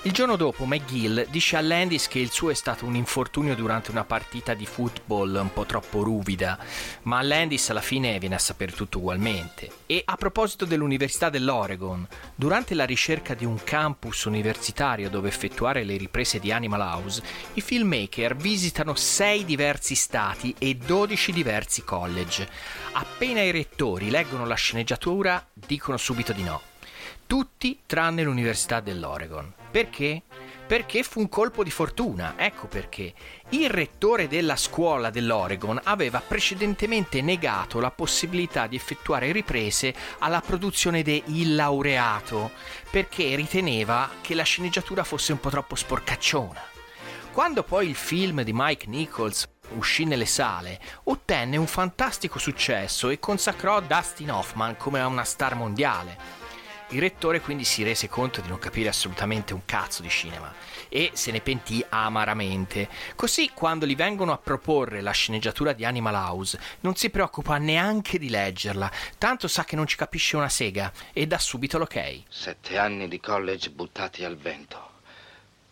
Il 0.06 0.12
giorno 0.12 0.36
dopo 0.36 0.65
McGill 0.65 1.28
dice 1.30 1.56
a 1.56 1.62
Landis 1.62 2.08
che 2.08 2.20
il 2.20 2.30
suo 2.30 2.52
è 2.52 2.54
stato 2.54 2.86
un 2.86 2.96
infortunio 2.96 3.56
durante 3.56 3.89
una 3.89 4.04
partita 4.04 4.54
di 4.54 4.68
football 4.68 5.34
un 5.34 5.52
po' 5.52 5.65
troppo 5.65 6.04
ruvida, 6.04 6.60
ma 7.04 7.24
Landis 7.24 7.72
alla 7.72 7.82
fine 7.82 8.20
viene 8.20 8.36
a 8.36 8.39
sapere 8.39 8.72
tutto 8.72 9.00
ugualmente. 9.00 9.72
E 9.88 10.04
a 10.06 10.15
proposito 10.15 10.65
dell'Università 10.65 11.30
dell'Oregon, 11.32 12.08
durante 12.36 12.76
la 12.76 12.86
ricerca 12.86 13.34
di 13.34 13.46
un 13.46 13.63
campus 13.63 14.26
universitario 14.26 15.10
dove 15.10 15.28
effettuare 15.28 15.84
le 15.84 15.98
riprese 15.98 16.39
di 16.39 16.52
Animal 16.52 16.82
House, 16.82 17.24
i 17.54 17.62
filmmaker 17.62 18.36
visitano 18.36 18.94
6 18.94 19.44
diversi 19.44 19.96
stati 19.96 20.54
e 20.60 20.76
12 20.76 21.32
diversi 21.32 21.84
college. 21.84 22.48
Appena 22.97 23.41
i 23.41 23.51
rettori 23.51 24.10
leggono 24.10 24.45
la 24.45 24.55
sceneggiatura, 24.55 25.45
dicono 25.53 25.97
subito 25.97 26.31
di 26.31 26.43
no. 26.43 26.62
Tutti 27.27 27.79
tranne 27.86 28.23
l'Università 28.23 28.79
dell'Oregon. 28.79 29.53
Perché? 29.69 30.21
Perché 30.65 31.03
fu 31.03 31.19
un 31.19 31.27
colpo 31.27 31.62
di 31.65 31.71
fortuna, 31.71 32.36
ecco 32.38 32.67
perché. 32.67 33.13
Il 33.49 33.69
rettore 33.69 34.29
della 34.29 34.55
scuola 34.55 35.10
dell'Oregon 35.10 35.77
aveva 35.84 36.21
precedentemente 36.25 37.21
negato 37.21 37.81
la 37.81 37.91
possibilità 37.91 38.65
di 38.65 38.77
effettuare 38.77 39.34
riprese 39.34 39.93
alla 40.19 40.39
produzione 40.39 41.03
de 41.03 41.21
Il 41.25 41.53
laureato, 41.53 42.51
perché 42.89 43.36
riteneva 43.36 44.10
che 44.21 44.36
la 44.36 44.43
sceneggiatura 44.43 45.03
fosse 45.03 45.34
un 45.34 45.41
po' 45.41 45.49
troppo 45.49 45.75
sporcacciona. 45.75 46.63
Quando 47.34 47.63
poi 47.63 47.89
il 47.89 47.95
film 47.95 48.43
di 48.43 48.53
Mike 48.53 48.88
Nichols 48.88 49.49
uscì 49.73 50.06
nelle 50.06 50.25
sale, 50.25 50.80
ottenne 51.04 51.58
un 51.58 51.67
fantastico 51.67 52.39
successo 52.39 53.10
e 53.10 53.19
consacrò 53.19 53.82
Dustin 53.82 54.32
Hoffman 54.32 54.78
come 54.78 55.01
una 55.01 55.23
star 55.23 55.56
mondiale. 55.56 56.43
Il 56.89 56.99
rettore 56.99 57.41
quindi 57.41 57.63
si 57.63 57.82
rese 57.84 58.08
conto 58.08 58.41
di 58.41 58.47
non 58.47 58.60
capire 58.60 58.89
assolutamente 58.89 59.56
un 59.56 59.65
cazzo 59.65 60.04
di 60.04 60.10
cinema 60.10 60.54
e 60.88 61.10
se 61.13 61.32
ne 61.32 61.41
pentì 61.41 61.84
amaramente. 61.89 62.88
Così 63.15 63.49
quando 63.54 63.88
gli 63.88 63.95
vengono 63.95 64.32
a 64.32 64.38
proporre 64.38 65.01
la 65.01 65.12
sceneggiatura 65.12 65.73
di 65.73 65.84
Animal 65.84 66.13
House 66.13 66.60
non 66.82 66.95
si 66.95 67.10
preoccupa 67.10 67.58
neanche 67.58 68.19
di 68.19 68.30
leggerla, 68.30 68.91
tanto 69.17 69.47
sa 69.47 69.63
che 69.63 69.75
non 69.75 69.88
ci 69.88 69.95
capisce 69.95 70.38
una 70.38 70.47
sega 70.47 70.91
e 71.12 71.25
dà 71.25 71.39
subito 71.39 71.80
l'ok. 71.80 72.21
Sette 72.30 72.78
anni 72.78 73.08
di 73.08 73.19
college 73.19 73.71
buttati 73.71 74.23
al 74.23 74.38
vento. 74.38 74.91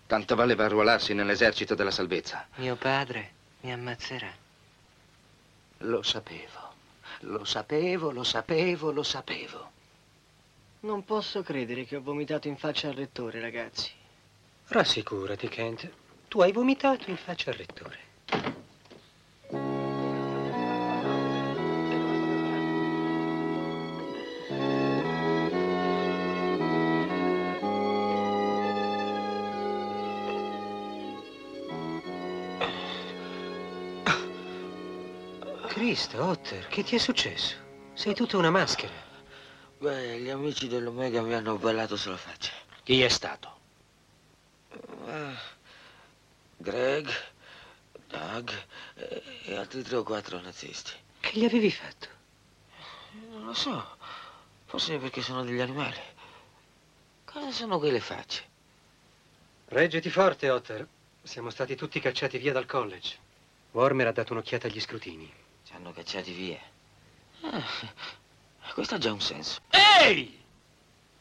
Tanto 0.08 0.36
valeva 0.36 0.66
arruolarsi 0.66 1.14
nell'esercito 1.14 1.76
della 1.76 1.92
salvezza. 1.92 2.48
Mio 2.56 2.76
padre 2.76 3.42
mi 3.64 3.72
ammazzerà. 3.72 4.32
Lo 5.80 6.02
sapevo. 6.02 6.72
Lo 7.22 7.46
sapevo, 7.46 8.12
lo 8.12 8.24
sapevo, 8.24 8.92
lo 8.92 9.04
sapevo. 9.04 9.72
Non 10.82 11.06
posso 11.06 11.42
credere 11.44 11.86
che 11.86 11.96
ho 11.96 12.02
vomitato 12.02 12.48
in 12.50 12.58
faccia 12.58 12.90
al 12.90 12.96
rettore, 12.96 13.40
ragazzi. 13.40 13.92
Rassicurati, 14.68 15.48
Kent. 15.48 15.90
Tu 16.28 16.42
hai 16.42 16.52
vomitato 16.52 17.10
in 17.10 17.18
faccia 17.18 17.52
al 17.52 17.58
rettore. 17.58 18.12
Cristo, 35.94 36.26
Otter, 36.26 36.68
che 36.70 36.82
ti 36.82 36.96
è 36.96 36.98
successo? 36.98 37.56
Sei 37.94 38.16
tutta 38.16 38.36
una 38.38 38.50
maschera. 38.50 38.96
Beh, 39.78 40.22
gli 40.22 40.30
amici 40.32 40.68
dell'Omega 40.68 41.22
mi 41.22 41.36
hanno 41.36 41.56
ballato 41.58 41.96
sulla 41.96 42.18
faccia. 42.18 42.52
Chi 42.82 43.04
è 43.04 43.10
stato? 43.10 43.60
Eh, 45.06 45.36
Greg, 46.58 47.08
Doug 48.08 48.52
e, 48.96 49.22
e 49.44 49.56
altri 49.56 49.84
tre 49.84 49.98
o 49.98 50.04
quattro 50.04 50.42
nazisti. 50.42 50.94
Che 51.20 51.32
gli 51.40 51.46
avevi 51.46 51.70
fatto? 51.70 52.08
Non 53.30 53.46
lo 53.46 53.54
so. 53.54 53.98
Forse 54.66 54.98
perché 54.98 55.22
sono 55.22 55.44
degli 55.44 55.62
animali. 55.62 56.02
Cosa 57.24 57.52
sono 57.52 57.78
quelle 57.78 58.00
facce? 58.00 58.44
Reggiti 59.66 60.10
forte, 60.10 60.50
Otter. 60.50 60.88
Siamo 61.22 61.52
stati 61.52 61.76
tutti 61.76 62.00
cacciati 62.00 62.40
via 62.40 62.52
dal 62.52 62.66
college. 62.66 63.16
Wormer 63.74 64.08
ha 64.08 64.12
dato 64.12 64.34
un'occhiata 64.34 64.66
agli 64.66 64.82
scrutini. 64.82 65.42
Ci 65.74 65.80
hanno 65.80 65.92
cacciati 65.92 66.32
via. 66.34 66.60
Ah, 67.42 67.64
questo 68.76 68.94
ha 68.94 68.98
già 69.00 69.12
un 69.12 69.20
senso. 69.20 69.60
Ehi! 69.72 70.40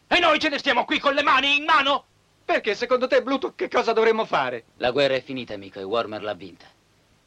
E 0.06 0.18
noi 0.18 0.38
ce 0.38 0.50
ne 0.50 0.58
stiamo 0.58 0.84
qui 0.84 0.98
con 0.98 1.14
le 1.14 1.22
mani 1.22 1.56
in 1.56 1.64
mano? 1.64 2.04
Perché 2.44 2.74
secondo 2.74 3.06
te, 3.06 3.22
Bluetooth, 3.22 3.54
che 3.54 3.70
cosa 3.70 3.94
dovremmo 3.94 4.26
fare? 4.26 4.64
La 4.76 4.90
guerra 4.90 5.14
è 5.14 5.22
finita, 5.22 5.54
amico, 5.54 5.78
e 5.78 5.84
Warmer 5.84 6.22
l'ha 6.22 6.34
vinta. 6.34 6.66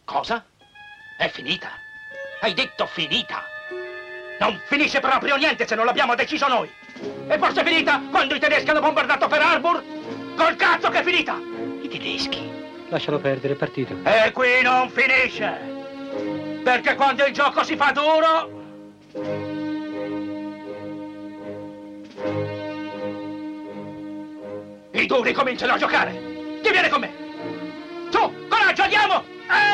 Cosa? 0.03 0.45
È 1.17 1.27
finita? 1.29 1.71
Hai 2.41 2.53
detto 2.53 2.85
finita? 2.85 3.43
Non 4.39 4.61
finisce 4.67 4.99
proprio 4.99 5.35
niente 5.35 5.65
se 5.65 5.73
non 5.73 5.85
l'abbiamo 5.85 6.13
deciso 6.13 6.47
noi. 6.47 6.71
E 7.27 7.39
forse 7.39 7.61
è 7.61 7.65
finita 7.65 8.01
quando 8.11 8.35
i 8.35 8.39
tedeschi 8.39 8.69
hanno 8.69 8.81
bombardato 8.81 9.27
per 9.27 9.41
Harbour? 9.41 9.83
Col 10.35 10.55
cazzo 10.57 10.89
che 10.89 10.99
è 10.99 11.03
finita! 11.03 11.39
I 11.81 11.87
tedeschi. 11.87 12.51
Lascialo 12.89 13.17
perdere, 13.17 13.53
è 13.53 13.57
partito. 13.57 13.97
E 14.03 14.31
qui 14.31 14.61
non 14.61 14.91
finisce. 14.91 15.74
Perché 16.65 16.95
quando 16.95 17.23
il 17.23 17.31
gioco 17.31 17.63
si 17.63 17.75
fa 17.75 17.91
duro... 17.91 18.49
I 24.89 25.05
duri 25.05 25.31
cominciano 25.31 25.73
a 25.73 25.77
giocare. 25.77 26.59
Chi 26.63 26.71
viene 26.71 26.89
con 26.89 27.01
me? 27.01 27.13
Su, 28.09 28.47
coraggio, 28.47 28.81
andiamo! 28.81 29.23
Eh! 29.47 29.73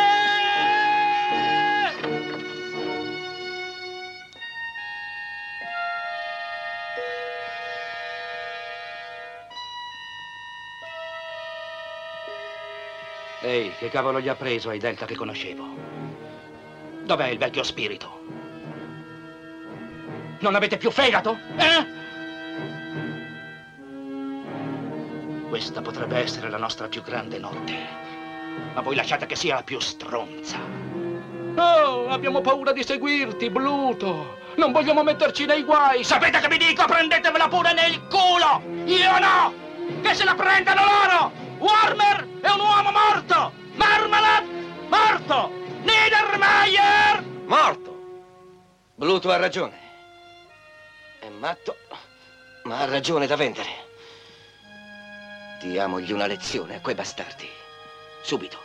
Ehi, 13.43 13.73
che 13.77 13.87
cavolo 13.87 14.19
gli 14.19 14.27
ha 14.27 14.35
preso 14.35 14.69
ai 14.69 14.77
Delta 14.77 15.05
che 15.05 15.15
conoscevo? 15.15 16.00
Dov'è 17.11 17.27
il 17.27 17.37
vecchio 17.37 17.63
spirito? 17.63 18.21
Non 20.39 20.55
avete 20.55 20.77
più 20.77 20.91
fegato? 20.91 21.37
Eh? 21.57 21.85
Questa 25.49 25.81
potrebbe 25.81 26.19
essere 26.19 26.49
la 26.49 26.55
nostra 26.55 26.87
più 26.87 27.03
grande 27.03 27.37
notte. 27.37 27.75
Ma 28.73 28.79
voi 28.79 28.95
lasciate 28.95 29.25
che 29.25 29.35
sia 29.35 29.55
la 29.55 29.63
più 29.63 29.77
stronza. 29.81 30.57
Oh, 31.57 32.07
abbiamo 32.07 32.39
paura 32.39 32.71
di 32.71 32.81
seguirti, 32.81 33.49
Bluto. 33.49 34.37
Non 34.55 34.71
vogliamo 34.71 35.03
metterci 35.03 35.45
nei 35.45 35.63
guai. 35.63 36.05
Sapete 36.05 36.39
che 36.39 36.47
vi 36.47 36.59
dico? 36.59 36.85
Prendetevela 36.85 37.49
pure 37.49 37.73
nel 37.73 38.07
culo! 38.07 38.63
Io 38.85 39.19
no! 39.19 39.53
Che 40.01 40.13
se 40.13 40.23
la 40.23 40.35
prendano 40.35 40.81
loro! 40.85 41.31
Warmer 41.57 42.25
è 42.39 42.49
un 42.51 42.59
uomo 42.61 42.91
morto! 42.91 43.51
Marmalade 43.75 44.47
morto! 44.87 45.59
Niedermayer 45.83 47.23
Morto! 47.45 47.89
Bluto 48.95 49.31
ha 49.31 49.37
ragione. 49.37 49.79
È 51.19 51.27
matto 51.29 51.75
ma 52.63 52.79
ha 52.79 52.85
ragione 52.85 53.27
da 53.27 53.35
vendere. 53.35 53.69
Diamogli 55.61 56.11
una 56.11 56.27
lezione 56.27 56.75
a 56.75 56.81
quei 56.81 56.95
bastardi. 56.95 57.47
Subito. 58.23 58.57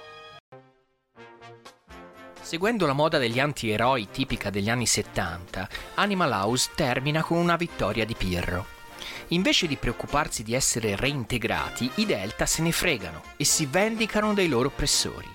Seguendo 2.40 2.86
la 2.86 2.92
moda 2.92 3.18
degli 3.18 3.40
antieroi 3.40 4.08
tipica 4.10 4.50
degli 4.50 4.70
anni 4.70 4.86
70, 4.86 5.68
Animal 5.94 6.30
House 6.30 6.70
termina 6.76 7.22
con 7.22 7.38
una 7.38 7.56
vittoria 7.56 8.04
di 8.04 8.14
Pirro. 8.14 8.74
Invece 9.28 9.66
di 9.66 9.76
preoccuparsi 9.76 10.44
di 10.44 10.54
essere 10.54 10.94
reintegrati, 10.94 11.90
i 11.96 12.06
Delta 12.06 12.46
se 12.46 12.62
ne 12.62 12.70
fregano 12.70 13.22
e 13.36 13.44
si 13.44 13.66
vendicano 13.66 14.32
dei 14.32 14.48
loro 14.48 14.68
oppressori. 14.68 15.28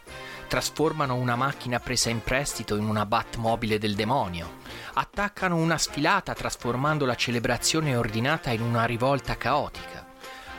Trasformano 0.51 1.15
una 1.15 1.37
macchina 1.37 1.79
presa 1.79 2.09
in 2.09 2.21
prestito 2.21 2.75
in 2.75 2.83
una 2.83 3.05
Batmobile 3.05 3.77
del 3.77 3.95
demonio. 3.95 4.57
Attaccano 4.95 5.55
una 5.55 5.77
sfilata 5.77 6.33
trasformando 6.33 7.05
la 7.05 7.15
celebrazione 7.15 7.95
ordinata 7.95 8.49
in 8.51 8.61
una 8.61 8.83
rivolta 8.83 9.37
caotica 9.37 10.09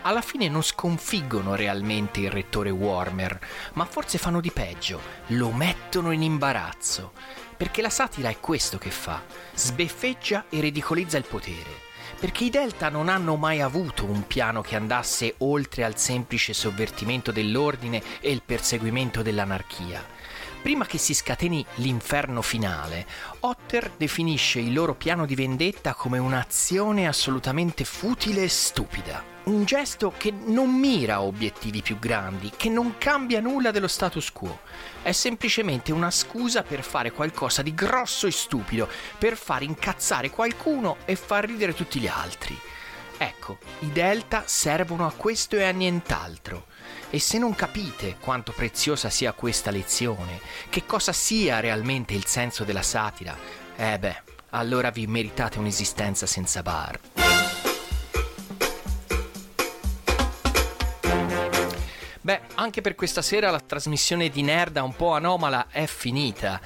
alla 0.04 0.22
fine 0.22 0.48
non 0.48 0.62
sconfiggono 0.62 1.54
realmente 1.54 2.20
il 2.20 2.30
rettore 2.30 2.70
Warmer, 2.70 3.38
ma 3.74 3.84
forse 3.84 4.18
fanno 4.18 4.40
di 4.40 4.50
peggio, 4.50 5.00
lo 5.28 5.52
mettono 5.52 6.10
in 6.10 6.22
imbarazzo. 6.22 7.12
Perché 7.56 7.82
la 7.82 7.90
satira 7.90 8.28
è 8.28 8.40
questo 8.40 8.78
che 8.78 8.90
fa, 8.90 9.22
sbeffeggia 9.54 10.46
e 10.48 10.58
ridicolizza 10.58 11.18
il 11.18 11.26
potere. 11.28 11.81
Perché 12.22 12.44
i 12.44 12.50
Delta 12.50 12.88
non 12.88 13.08
hanno 13.08 13.34
mai 13.34 13.60
avuto 13.60 14.04
un 14.04 14.28
piano 14.28 14.60
che 14.60 14.76
andasse 14.76 15.34
oltre 15.38 15.82
al 15.82 15.98
semplice 15.98 16.52
sovvertimento 16.52 17.32
dell'ordine 17.32 18.00
e 18.20 18.30
il 18.30 18.42
perseguimento 18.46 19.22
dell'anarchia. 19.22 20.06
Prima 20.62 20.86
che 20.86 20.96
si 20.96 21.12
scateni 21.12 21.66
l'inferno 21.76 22.40
finale, 22.40 23.04
Otter 23.40 23.90
definisce 23.96 24.60
il 24.60 24.72
loro 24.72 24.94
piano 24.94 25.26
di 25.26 25.34
vendetta 25.34 25.92
come 25.92 26.18
un'azione 26.18 27.08
assolutamente 27.08 27.82
futile 27.84 28.44
e 28.44 28.48
stupida. 28.48 29.24
Un 29.44 29.64
gesto 29.64 30.14
che 30.16 30.30
non 30.30 30.72
mira 30.72 31.14
a 31.14 31.22
obiettivi 31.22 31.82
più 31.82 31.98
grandi, 31.98 32.52
che 32.56 32.68
non 32.68 32.94
cambia 32.96 33.40
nulla 33.40 33.72
dello 33.72 33.88
status 33.88 34.30
quo. 34.30 34.60
È 35.02 35.10
semplicemente 35.10 35.90
una 35.90 36.12
scusa 36.12 36.62
per 36.62 36.84
fare 36.84 37.10
qualcosa 37.10 37.60
di 37.62 37.74
grosso 37.74 38.28
e 38.28 38.30
stupido, 38.30 38.88
per 39.18 39.36
far 39.36 39.64
incazzare 39.64 40.30
qualcuno 40.30 40.98
e 41.06 41.16
far 41.16 41.44
ridere 41.44 41.74
tutti 41.74 41.98
gli 41.98 42.06
altri. 42.06 42.56
Ecco, 43.18 43.58
i 43.80 43.90
delta 43.90 44.44
servono 44.46 45.06
a 45.06 45.12
questo 45.12 45.56
e 45.56 45.64
a 45.64 45.72
nient'altro. 45.72 46.66
E 47.14 47.18
se 47.18 47.36
non 47.36 47.54
capite 47.54 48.16
quanto 48.18 48.52
preziosa 48.52 49.10
sia 49.10 49.34
questa 49.34 49.70
lezione, 49.70 50.40
che 50.70 50.86
cosa 50.86 51.12
sia 51.12 51.60
realmente 51.60 52.14
il 52.14 52.24
senso 52.24 52.64
della 52.64 52.80
satira, 52.80 53.36
eh 53.76 53.98
beh, 53.98 54.22
allora 54.48 54.88
vi 54.88 55.06
meritate 55.06 55.58
un'esistenza 55.58 56.24
senza 56.24 56.62
bar. 56.62 56.98
Beh, 62.22 62.40
anche 62.54 62.80
per 62.80 62.94
questa 62.94 63.20
sera 63.20 63.50
la 63.50 63.60
trasmissione 63.60 64.30
di 64.30 64.40
Nerda 64.40 64.82
un 64.82 64.96
po' 64.96 65.12
anomala 65.12 65.66
è 65.68 65.84
finita. 65.84 66.62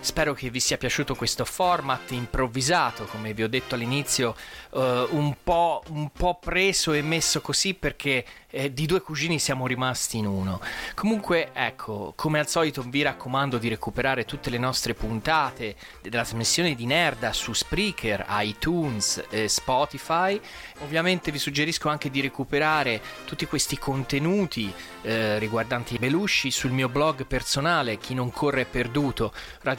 Spero 0.00 0.34
che 0.34 0.50
vi 0.50 0.60
sia 0.60 0.76
piaciuto 0.76 1.14
questo 1.14 1.44
format 1.44 2.10
improvvisato, 2.12 3.04
come 3.04 3.34
vi 3.34 3.42
ho 3.42 3.48
detto 3.48 3.74
all'inizio, 3.74 4.36
uh, 4.70 4.80
un, 5.10 5.34
po', 5.42 5.82
un, 5.88 6.10
po', 6.10 6.38
preso 6.40 6.92
e 6.92 7.02
messo 7.02 7.40
così 7.40 7.74
perché 7.74 8.24
eh, 8.50 8.72
di 8.72 8.86
due 8.86 9.00
cugini 9.00 9.38
siamo 9.38 9.66
rimasti 9.66 10.18
in 10.18 10.26
uno. 10.26 10.60
Comunque, 10.94 11.50
ecco, 11.52 12.12
come 12.16 12.38
al 12.38 12.48
solito 12.48 12.82
vi 12.82 13.02
raccomando 13.02 13.58
di 13.58 13.68
recuperare 13.68 14.24
tutte 14.24 14.50
le 14.50 14.58
nostre 14.58 14.94
puntate 14.94 15.76
della 16.00 16.22
trasmissione 16.22 16.74
di 16.74 16.86
Nerda 16.86 17.32
su 17.32 17.52
Spreaker, 17.52 18.24
iTunes 18.28 19.22
e 19.28 19.48
Spotify. 19.48 20.40
Ovviamente 20.80 21.30
vi 21.30 21.38
suggerisco 21.38 21.88
anche 21.88 22.10
di 22.10 22.20
recuperare 22.20 23.00
tutti 23.24 23.46
questi 23.46 23.78
contenuti 23.78 24.72
eh, 25.02 25.38
riguardanti 25.38 25.94
i 25.94 25.98
Belushi 25.98 26.50
sul 26.50 26.70
mio 26.70 26.88
blog 26.88 27.26
personale, 27.26 27.98
chi 27.98 28.14
non 28.14 28.30
corre 28.30 28.62
è 28.62 28.66
perduto, 28.66 29.32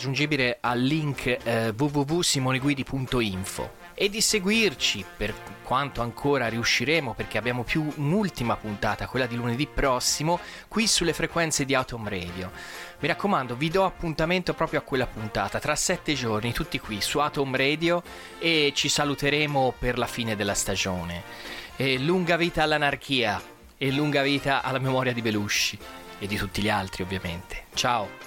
raggiungibile 0.07 0.57
al 0.61 0.79
link 0.79 1.37
eh, 1.43 1.73
www.simoneguidi.info 1.77 3.85
e 3.93 4.09
di 4.09 4.21
seguirci 4.21 5.03
per 5.17 5.33
quanto 5.63 6.01
ancora 6.01 6.47
riusciremo 6.47 7.13
perché 7.13 7.37
abbiamo 7.37 7.63
più 7.63 7.85
un'ultima 7.95 8.55
puntata, 8.55 9.07
quella 9.07 9.25
di 9.25 9.35
lunedì 9.35 9.67
prossimo, 9.67 10.39
qui 10.67 10.87
sulle 10.87 11.13
frequenze 11.13 11.65
di 11.65 11.75
Atom 11.75 12.07
Radio. 12.07 12.51
Mi 12.99 13.07
raccomando, 13.07 13.55
vi 13.55 13.69
do 13.69 13.83
appuntamento 13.83 14.53
proprio 14.53 14.79
a 14.79 14.83
quella 14.83 15.07
puntata, 15.07 15.59
tra 15.59 15.75
sette 15.75 16.13
giorni, 16.13 16.53
tutti 16.53 16.79
qui 16.79 17.01
su 17.01 17.19
Atom 17.19 17.55
Radio 17.55 18.01
e 18.39 18.71
ci 18.73 18.87
saluteremo 18.87 19.73
per 19.77 19.97
la 19.97 20.07
fine 20.07 20.35
della 20.35 20.53
stagione. 20.53 21.23
E 21.75 21.99
lunga 21.99 22.37
vita 22.37 22.63
all'anarchia 22.63 23.41
e 23.77 23.91
lunga 23.91 24.21
vita 24.21 24.63
alla 24.63 24.79
memoria 24.79 25.11
di 25.11 25.21
Belushi 25.21 25.77
e 26.19 26.27
di 26.27 26.37
tutti 26.37 26.61
gli 26.61 26.69
altri 26.69 27.03
ovviamente. 27.03 27.65
Ciao! 27.73 28.26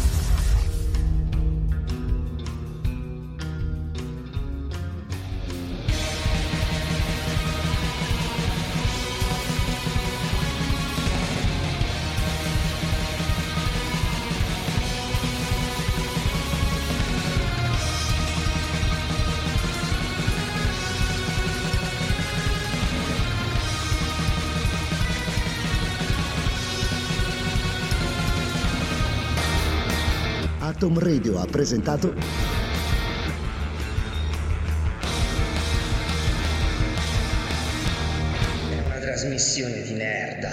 Atom 30.81 30.97
Radio 30.97 31.37
ha 31.37 31.45
presentato 31.45 32.11
È 38.67 38.83
una 38.83 38.97
trasmissione 38.97 39.83
di 39.83 39.93
merda. 39.93 40.49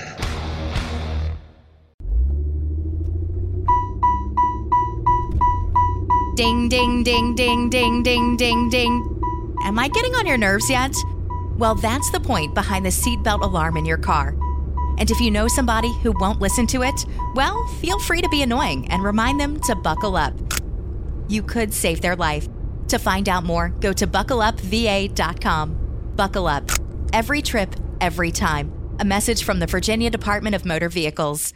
Ding, 6.35 6.69
ding, 6.69 7.03
ding, 7.03 7.35
ding, 7.35 7.71
ding, 7.71 8.03
ding, 8.03 8.37
ding, 8.37 8.71
ding. 8.71 9.21
Am 9.65 9.79
I 9.79 9.89
getting 9.89 10.15
on 10.15 10.27
your 10.27 10.37
nerves 10.37 10.69
yet? 10.69 10.95
Well, 11.57 11.75
that's 11.75 12.11
the 12.11 12.21
point 12.21 12.55
behind 12.55 12.85
the 12.85 12.91
seatbelt 12.91 13.41
alarm 13.41 13.79
in 13.79 13.87
your 13.87 13.97
car. 13.97 14.37
And 14.99 15.11
if 15.11 15.21
you 15.21 15.31
know 15.31 15.49
somebody 15.49 15.93
who 16.03 16.13
won't 16.19 16.41
listen 16.41 16.67
to 16.69 16.83
it, 16.83 17.07
well, 17.35 17.67
feel 17.81 17.99
free 18.01 18.21
to 18.21 18.29
be 18.29 18.43
annoying 18.43 18.89
and 18.91 19.03
remind 19.03 19.41
them 19.41 19.61
to 19.61 19.77
buckle 19.77 20.17
up. 20.17 20.35
You 21.29 21.43
could 21.43 21.73
save 21.73 22.01
their 22.01 22.17
life. 22.17 22.49
To 22.89 22.99
find 22.99 23.29
out 23.29 23.45
more, 23.45 23.69
go 23.81 23.93
to 23.93 24.07
buckleupva.com. 24.07 26.13
Buckle 26.17 26.47
up. 26.47 26.71
Every 27.13 27.43
trip, 27.43 27.75
every 28.01 28.31
time. 28.31 28.73
A 28.99 29.05
message 29.05 29.45
from 29.45 29.61
the 29.61 29.67
Virginia 29.67 30.11
Department 30.11 30.57
of 30.57 30.65
Motor 30.65 30.89
Vehicles. 30.89 31.53